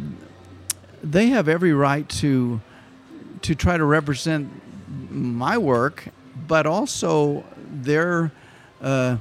they 1.03 1.27
have 1.29 1.49
every 1.49 1.73
right 1.73 2.09
to 2.09 2.61
to 3.43 3.57
try 3.57 3.77
to 3.77 3.85
represent 3.85 4.49
my 5.11 5.59
work, 5.59 6.09
but 6.47 6.67
also 6.67 7.45
their 7.71 8.33
uh, 8.81 9.17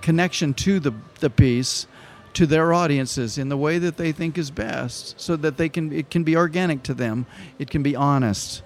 connection 0.00 0.54
to 0.54 0.80
the, 0.80 0.92
the 1.20 1.30
piece 1.30 1.86
to 2.34 2.46
their 2.46 2.72
audiences 2.72 3.38
in 3.38 3.48
the 3.48 3.56
way 3.56 3.78
that 3.78 3.96
they 3.96 4.12
think 4.12 4.38
is 4.38 4.50
best 4.50 5.18
so 5.20 5.34
that 5.34 5.56
they 5.56 5.68
can 5.68 5.92
it 5.92 6.10
can 6.10 6.22
be 6.22 6.36
organic 6.36 6.82
to 6.84 6.94
them. 6.94 7.26
It 7.58 7.70
can 7.70 7.82
be 7.82 7.96
honest. 7.96 8.62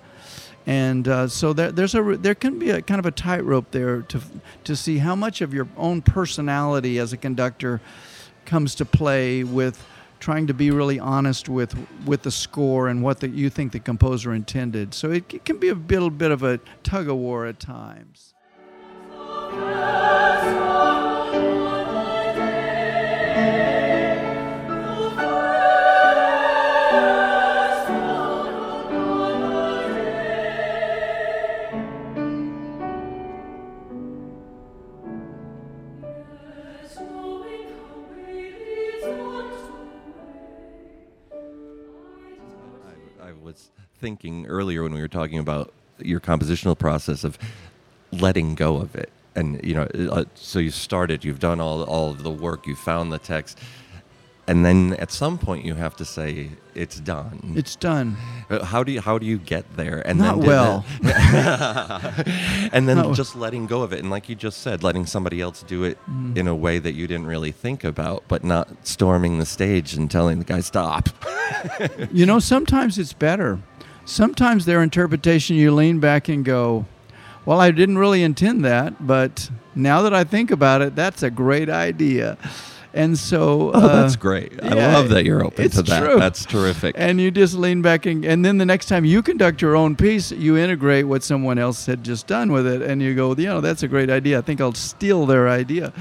And 0.66 1.08
uh, 1.08 1.28
so 1.28 1.52
there, 1.52 1.72
there's 1.72 1.94
a 1.94 2.02
there 2.20 2.34
can 2.34 2.58
be 2.58 2.70
a 2.70 2.82
kind 2.82 2.98
of 2.98 3.06
a 3.06 3.10
tightrope 3.10 3.70
there 3.70 4.02
to 4.02 4.20
to 4.64 4.76
see 4.76 4.98
how 4.98 5.16
much 5.16 5.40
of 5.40 5.54
your 5.54 5.68
own 5.76 6.02
personality 6.02 6.98
as 6.98 7.12
a 7.12 7.16
conductor 7.16 7.80
comes 8.44 8.74
to 8.74 8.84
play 8.84 9.42
with 9.42 9.82
trying 10.22 10.46
to 10.46 10.54
be 10.54 10.70
really 10.70 11.00
honest 11.00 11.48
with 11.48 11.76
with 12.06 12.22
the 12.22 12.30
score 12.30 12.86
and 12.86 13.02
what 13.02 13.18
that 13.18 13.32
you 13.32 13.50
think 13.50 13.72
the 13.72 13.80
composer 13.80 14.32
intended. 14.32 14.94
So 14.94 15.10
it, 15.10 15.34
it 15.34 15.44
can 15.44 15.58
be 15.58 15.68
a 15.68 15.74
little 15.74 16.10
bit 16.10 16.30
of 16.30 16.44
a 16.44 16.60
tug 16.84 17.08
of 17.08 17.16
war 17.16 17.44
at 17.46 17.58
times 17.58 18.32
when 44.92 44.98
we 44.98 45.02
were 45.02 45.08
talking 45.08 45.38
about 45.38 45.72
your 45.98 46.20
compositional 46.20 46.78
process 46.78 47.24
of 47.24 47.38
letting 48.12 48.54
go 48.54 48.76
of 48.76 48.94
it, 48.94 49.10
and 49.34 49.58
you 49.64 49.72
know, 49.74 49.88
uh, 50.12 50.24
so 50.34 50.58
you 50.58 50.70
started, 50.70 51.24
you've 51.24 51.38
done 51.40 51.60
all 51.60 51.82
all 51.84 52.10
of 52.10 52.22
the 52.22 52.30
work, 52.30 52.66
you 52.66 52.76
found 52.76 53.10
the 53.10 53.18
text, 53.18 53.58
and 54.46 54.66
then 54.66 54.92
at 54.98 55.10
some 55.10 55.38
point 55.38 55.64
you 55.64 55.74
have 55.74 55.96
to 55.96 56.04
say 56.04 56.50
it's 56.74 56.98
done. 57.00 57.54
it's 57.56 57.76
done 57.76 58.16
Uh, 58.50 58.64
how 58.64 58.82
do 58.84 58.92
you 58.92 59.00
how 59.00 59.16
do 59.18 59.24
you 59.26 59.38
get 59.38 59.64
there? 59.76 60.02
And 60.06 60.18
Not 60.18 60.36
then 60.40 60.46
well. 60.46 60.84
and 62.72 62.86
then 62.88 62.96
Not- 62.98 63.14
just 63.16 63.34
letting 63.36 63.66
go 63.66 63.82
of 63.82 63.92
it, 63.94 64.00
and 64.00 64.10
like 64.10 64.28
you 64.28 64.34
just 64.34 64.60
said, 64.60 64.82
letting 64.82 65.06
somebody 65.06 65.40
else 65.40 65.62
do 65.62 65.84
it 65.84 65.96
Mm. 66.10 66.36
in 66.36 66.46
a 66.48 66.54
way 66.54 66.78
that 66.80 66.92
you 66.92 67.06
didn't 67.06 67.26
really 67.26 67.52
think 67.52 67.84
about, 67.84 68.24
but 68.28 68.44
not 68.44 68.68
storming 68.86 69.38
the 69.38 69.46
stage 69.46 69.94
and 69.94 70.10
telling 70.10 70.38
the 70.38 70.44
guy 70.44 70.60
stop. 70.60 71.08
You 72.12 72.26
know, 72.26 72.40
sometimes 72.40 72.98
it's 72.98 73.12
better. 73.12 73.60
Sometimes 74.04 74.64
their 74.64 74.82
interpretation, 74.82 75.56
you 75.56 75.72
lean 75.72 76.00
back 76.00 76.28
and 76.28 76.44
go, 76.44 76.86
Well, 77.44 77.60
I 77.60 77.70
didn't 77.70 77.98
really 77.98 78.22
intend 78.22 78.64
that, 78.64 79.06
but 79.06 79.50
now 79.74 80.02
that 80.02 80.12
I 80.12 80.24
think 80.24 80.50
about 80.50 80.82
it, 80.82 80.94
that's 80.94 81.22
a 81.22 81.30
great 81.30 81.70
idea. 81.70 82.36
And 82.94 83.18
so. 83.18 83.70
Oh, 83.72 83.80
uh, 83.80 84.02
that's 84.02 84.16
great. 84.16 84.62
I 84.62 84.74
yeah, 84.76 84.92
love 84.92 85.08
that 85.10 85.24
you're 85.24 85.44
open 85.44 85.70
to 85.70 85.82
that. 85.82 86.04
true. 86.04 86.18
That's 86.18 86.44
terrific. 86.44 86.94
And 86.98 87.20
you 87.20 87.30
just 87.30 87.54
lean 87.54 87.80
back 87.80 88.04
and, 88.04 88.24
and 88.24 88.44
then 88.44 88.58
the 88.58 88.66
next 88.66 88.86
time 88.86 89.04
you 89.04 89.22
conduct 89.22 89.62
your 89.62 89.76
own 89.76 89.96
piece, 89.96 90.30
you 90.30 90.58
integrate 90.58 91.06
what 91.06 91.22
someone 91.22 91.58
else 91.58 91.86
had 91.86 92.04
just 92.04 92.26
done 92.26 92.52
with 92.52 92.66
it, 92.66 92.82
and 92.82 93.00
you 93.00 93.14
go, 93.14 93.34
you 93.34 93.46
know, 93.46 93.60
that's 93.60 93.82
a 93.82 93.88
great 93.88 94.10
idea. 94.10 94.38
I 94.38 94.42
think 94.42 94.60
I'll 94.60 94.74
steal 94.74 95.26
their 95.26 95.48
idea. 95.48 95.92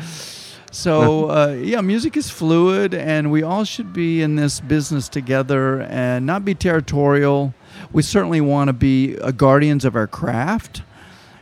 So 0.72 1.30
uh, 1.30 1.58
yeah, 1.62 1.82
music 1.82 2.18
is 2.18 2.30
fluid, 2.30 2.94
and 2.94 3.32
we 3.32 3.44
all 3.44 3.64
should 3.64 3.94
be 3.94 4.22
in 4.22 4.36
this 4.36 4.60
business 4.60 5.08
together 5.08 5.82
and 5.84 6.26
not 6.26 6.44
be 6.44 6.56
territorial. 6.56 7.54
We 7.94 8.04
certainly 8.04 8.40
want 8.40 8.70
to 8.70 8.74
be 8.74 9.18
uh, 9.18 9.32
guardians 9.32 9.84
of 9.84 9.96
our 9.96 10.08
craft 10.08 10.82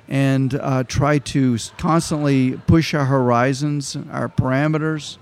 and 0.07 0.55
uh, 0.55 0.83
try 0.85 1.19
to 1.19 1.57
constantly 1.77 2.57
push 2.65 2.95
our 2.95 3.05
horizons, 3.05 3.95
our 4.11 4.27
parameters. 4.27 5.17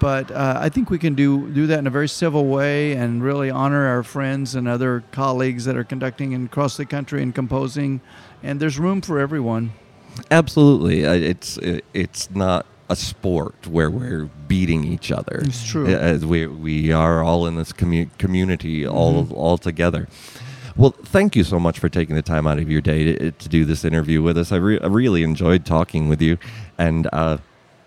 But 0.00 0.32
uh, 0.32 0.58
I 0.60 0.68
think 0.70 0.90
we 0.90 0.98
can 0.98 1.14
do 1.14 1.48
do 1.50 1.66
that 1.68 1.78
in 1.78 1.86
a 1.86 1.90
very 1.90 2.08
civil 2.08 2.46
way 2.46 2.92
and 2.94 3.22
really 3.22 3.50
honor 3.50 3.86
our 3.86 4.02
friends 4.02 4.54
and 4.54 4.66
other 4.66 5.04
colleagues 5.12 5.66
that 5.66 5.76
are 5.76 5.84
conducting 5.84 6.34
across 6.44 6.76
the 6.76 6.86
country 6.86 7.22
and 7.22 7.34
composing. 7.34 8.00
And 8.42 8.58
there's 8.58 8.78
room 8.78 9.02
for 9.02 9.20
everyone. 9.20 9.72
Absolutely, 10.30 11.02
it's 11.02 11.58
it's 11.94 12.30
not 12.30 12.66
a 12.90 12.96
sport 12.96 13.66
where 13.68 13.88
we're 13.90 14.28
beating 14.48 14.84
each 14.84 15.12
other. 15.12 15.40
It's 15.44 15.64
true. 15.66 15.86
As 15.86 16.26
we 16.26 16.46
we 16.46 16.90
are 16.92 17.22
all 17.22 17.46
in 17.46 17.54
this 17.56 17.72
commu- 17.72 18.10
community 18.18 18.86
all 18.86 19.24
Mhm. 19.24 19.32
all 19.32 19.56
together. 19.58 20.08
Well, 20.76 20.94
thank 21.04 21.36
you 21.36 21.44
so 21.44 21.58
much 21.60 21.78
for 21.78 21.88
taking 21.88 22.16
the 22.16 22.22
time 22.22 22.46
out 22.46 22.58
of 22.58 22.70
your 22.70 22.80
day 22.80 23.04
to, 23.04 23.30
to 23.32 23.48
do 23.48 23.64
this 23.64 23.84
interview 23.84 24.22
with 24.22 24.36
us. 24.38 24.50
I, 24.52 24.56
re- 24.56 24.80
I 24.80 24.86
really 24.86 25.22
enjoyed 25.22 25.64
talking 25.66 26.08
with 26.08 26.22
you, 26.22 26.38
and 26.78 27.08
uh, 27.12 27.38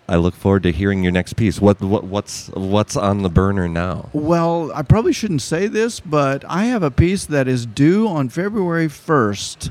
I 0.08 0.16
look 0.16 0.34
forward 0.34 0.62
to 0.64 0.70
hearing 0.72 1.02
your 1.02 1.12
next 1.12 1.32
piece. 1.34 1.60
What, 1.60 1.80
what 1.80 2.04
what's 2.04 2.48
what's 2.54 2.96
on 2.96 3.22
the 3.22 3.30
burner 3.30 3.68
now? 3.68 4.08
Well, 4.12 4.70
I 4.74 4.82
probably 4.82 5.12
shouldn't 5.12 5.42
say 5.42 5.66
this, 5.66 6.00
but 6.00 6.44
I 6.48 6.64
have 6.66 6.82
a 6.82 6.90
piece 6.90 7.24
that 7.26 7.46
is 7.48 7.66
due 7.66 8.08
on 8.08 8.28
February 8.30 8.88
1st. 8.88 9.70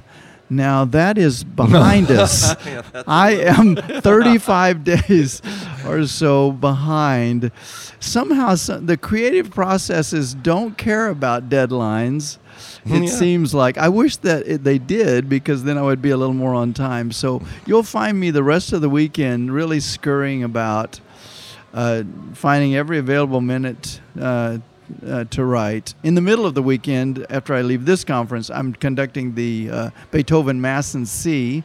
Now, 0.55 0.85
that 0.85 1.17
is 1.17 1.43
behind 1.63 2.09
us. 2.11 2.55
I 3.07 3.31
am 3.31 3.75
35 3.75 4.83
days 4.93 5.41
or 5.85 6.05
so 6.07 6.51
behind. 6.51 7.51
Somehow, 7.99 8.55
so- 8.55 8.79
the 8.79 8.97
creative 8.97 9.49
processes 9.51 10.33
don't 10.33 10.77
care 10.77 11.07
about 11.09 11.49
deadlines. 11.49 12.37
It 12.85 13.03
Yeah. 13.03 13.09
seems 13.09 13.53
like 13.53 13.77
I 13.77 13.89
wish 13.89 14.17
that 14.17 14.45
it, 14.47 14.63
they 14.63 14.77
did 14.77 15.27
because 15.29 15.63
then 15.63 15.77
I 15.77 15.81
would 15.81 16.01
be 16.01 16.11
a 16.11 16.17
little 16.17 16.35
more 16.35 16.53
on 16.53 16.73
time. 16.73 17.11
So 17.11 17.41
you'll 17.65 17.83
find 17.83 18.19
me 18.19 18.29
the 18.31 18.43
rest 18.43 18.73
of 18.73 18.81
the 18.81 18.89
weekend 18.89 19.51
really 19.53 19.79
scurrying 19.79 20.43
about 20.43 20.99
uh, 21.73 22.03
finding 22.33 22.75
every 22.75 22.99
available 22.99 23.41
minute 23.41 23.99
uh, 24.19 24.57
uh, 25.05 25.23
to 25.25 25.45
write. 25.45 25.93
In 26.03 26.15
the 26.15 26.21
middle 26.21 26.45
of 26.45 26.53
the 26.53 26.63
weekend, 26.63 27.25
after 27.29 27.53
I 27.53 27.61
leave 27.61 27.85
this 27.85 28.03
conference, 28.03 28.49
I'm 28.49 28.73
conducting 28.73 29.35
the 29.35 29.69
uh, 29.69 29.89
Beethoven 30.11 30.59
Mass 30.61 30.95
in 30.95 31.05
C 31.05 31.63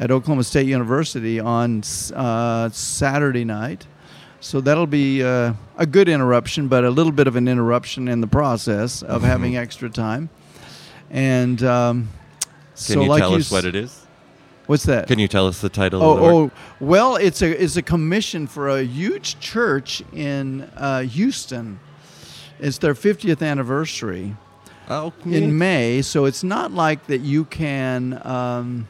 at 0.00 0.10
Oklahoma 0.10 0.44
State 0.44 0.66
University 0.66 1.38
on 1.40 1.82
uh, 2.14 2.68
Saturday 2.70 3.44
night. 3.44 3.86
So 4.40 4.60
that'll 4.60 4.86
be 4.88 5.22
uh, 5.22 5.52
a 5.78 5.86
good 5.86 6.08
interruption, 6.08 6.66
but 6.66 6.82
a 6.84 6.90
little 6.90 7.12
bit 7.12 7.28
of 7.28 7.36
an 7.36 7.46
interruption 7.46 8.08
in 8.08 8.20
the 8.20 8.26
process 8.26 9.02
of 9.02 9.22
Mhm. 9.22 9.26
having 9.26 9.56
extra 9.56 9.88
time. 9.88 10.30
And 11.10 11.62
um, 11.62 12.08
Can 12.40 12.48
so, 12.74 13.02
you 13.02 13.08
like 13.08 13.20
tell 13.20 13.32
you 13.32 13.36
us 13.36 13.50
what 13.52 13.64
it 13.64 13.76
is? 13.76 13.98
What's 14.66 14.84
that? 14.84 15.06
Can 15.08 15.18
you 15.18 15.28
tell 15.28 15.46
us 15.46 15.60
the 15.60 15.68
title? 15.68 16.00
of 16.02 16.18
the 16.18 16.24
Oh, 16.24 16.42
oh, 16.44 16.50
well, 16.80 17.16
it's 17.16 17.42
a 17.42 17.62
it's 17.62 17.76
a 17.76 17.82
commission 17.82 18.46
for 18.46 18.68
a 18.68 18.82
huge 18.82 19.38
church 19.40 20.02
in 20.12 20.62
uh, 20.76 21.00
Houston. 21.02 21.78
It's 22.60 22.78
their 22.78 22.94
50th 22.94 23.46
anniversary 23.46 24.36
oh, 24.88 25.12
in 25.24 25.58
May, 25.58 26.02
so 26.02 26.24
it's 26.24 26.44
not 26.44 26.72
like 26.72 27.06
that 27.06 27.20
you 27.20 27.44
can 27.44 28.20
um, 28.26 28.86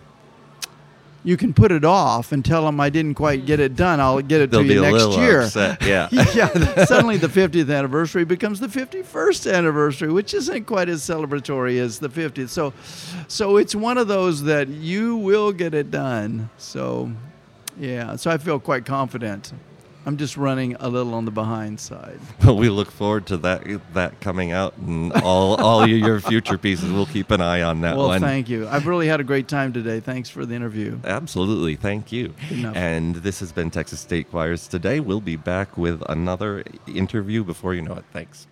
you 1.25 1.37
can 1.37 1.55
put 1.55 1.71
it 1.71 1.85
off 1.85 2.33
and 2.33 2.45
tell 2.45 2.65
them 2.65 2.81
I 2.81 2.91
didn't 2.91 3.15
quite 3.15 3.47
get 3.47 3.61
it 3.61 3.77
done. 3.77 4.01
I'll 4.01 4.21
get 4.21 4.41
it 4.41 4.51
They'll 4.51 4.63
to 4.63 4.75
you 4.75 4.83
next 4.83 5.17
year. 5.17 5.43
upset. 5.43 5.83
Yeah. 5.83 6.09
yeah, 6.35 6.85
suddenly 6.85 7.17
the 7.17 7.29
50th 7.29 7.73
anniversary 7.73 8.25
becomes 8.25 8.59
the 8.59 8.67
51st 8.67 9.53
anniversary, 9.53 10.13
which 10.13 10.35
isn't 10.35 10.65
quite 10.65 10.89
as 10.89 11.03
celebratory 11.03 11.79
as 11.79 12.01
the 12.01 12.09
50th. 12.09 12.49
So, 12.49 12.73
so 13.29 13.57
it's 13.57 13.75
one 13.75 13.99
of 13.99 14.09
those 14.09 14.43
that 14.43 14.69
you 14.69 15.17
will 15.17 15.53
get 15.53 15.75
it 15.75 15.91
done. 15.91 16.51
So, 16.59 17.13
yeah, 17.79 18.17
so 18.17 18.31
I 18.31 18.39
feel 18.39 18.59
quite 18.59 18.85
confident. 18.85 19.53
I'm 20.05 20.17
just 20.17 20.37
running 20.37 20.77
a 20.81 20.89
little 20.89 21.15
on 21.15 21.25
the 21.25 21.31
behind 21.31 21.81
side. 21.81 22.19
But 22.45 22.55
we 22.55 22.71
look 22.71 22.91
forward 22.91 23.27
to 23.27 23.37
that 23.39 23.63
that 23.95 24.21
coming 24.21 24.51
out 24.51 24.77
and 24.77 25.13
all 25.13 25.55
all 25.55 25.87
your, 25.87 26.21
future 26.21 26.59
pieces. 26.59 26.91
We'll 26.91 27.07
keep 27.07 27.31
an 27.31 27.41
eye 27.41 27.63
on 27.63 27.83
that 27.83 27.97
well, 27.97 28.09
one. 28.09 28.21
thank 28.21 28.49
you. 28.49 28.67
I've 28.69 28.87
really 28.87 29.07
had 29.07 29.21
a 29.21 29.25
great 29.25 29.49
time 29.49 29.73
today. 29.73 30.01
Thanks 30.01 30.29
for 30.29 30.45
the 30.45 30.55
interview. 30.55 30.99
Absolutely, 31.05 31.77
thank 31.77 32.11
you. 32.11 32.35
Enough. 32.51 32.77
And 32.77 33.17
this 33.17 33.41
has 33.41 33.53
been 33.53 33.71
Texas 33.71 34.01
State 34.01 34.31
Choirs 34.31 34.67
today. 34.67 34.99
We'll 35.01 35.21
be 35.21 35.37
back 35.37 35.79
with 35.79 36.03
another 36.09 36.65
interview 36.87 37.45
before 37.45 37.75
you 37.75 37.83
know 37.83 37.95
it. 37.95 38.05
Thanks. 38.13 38.47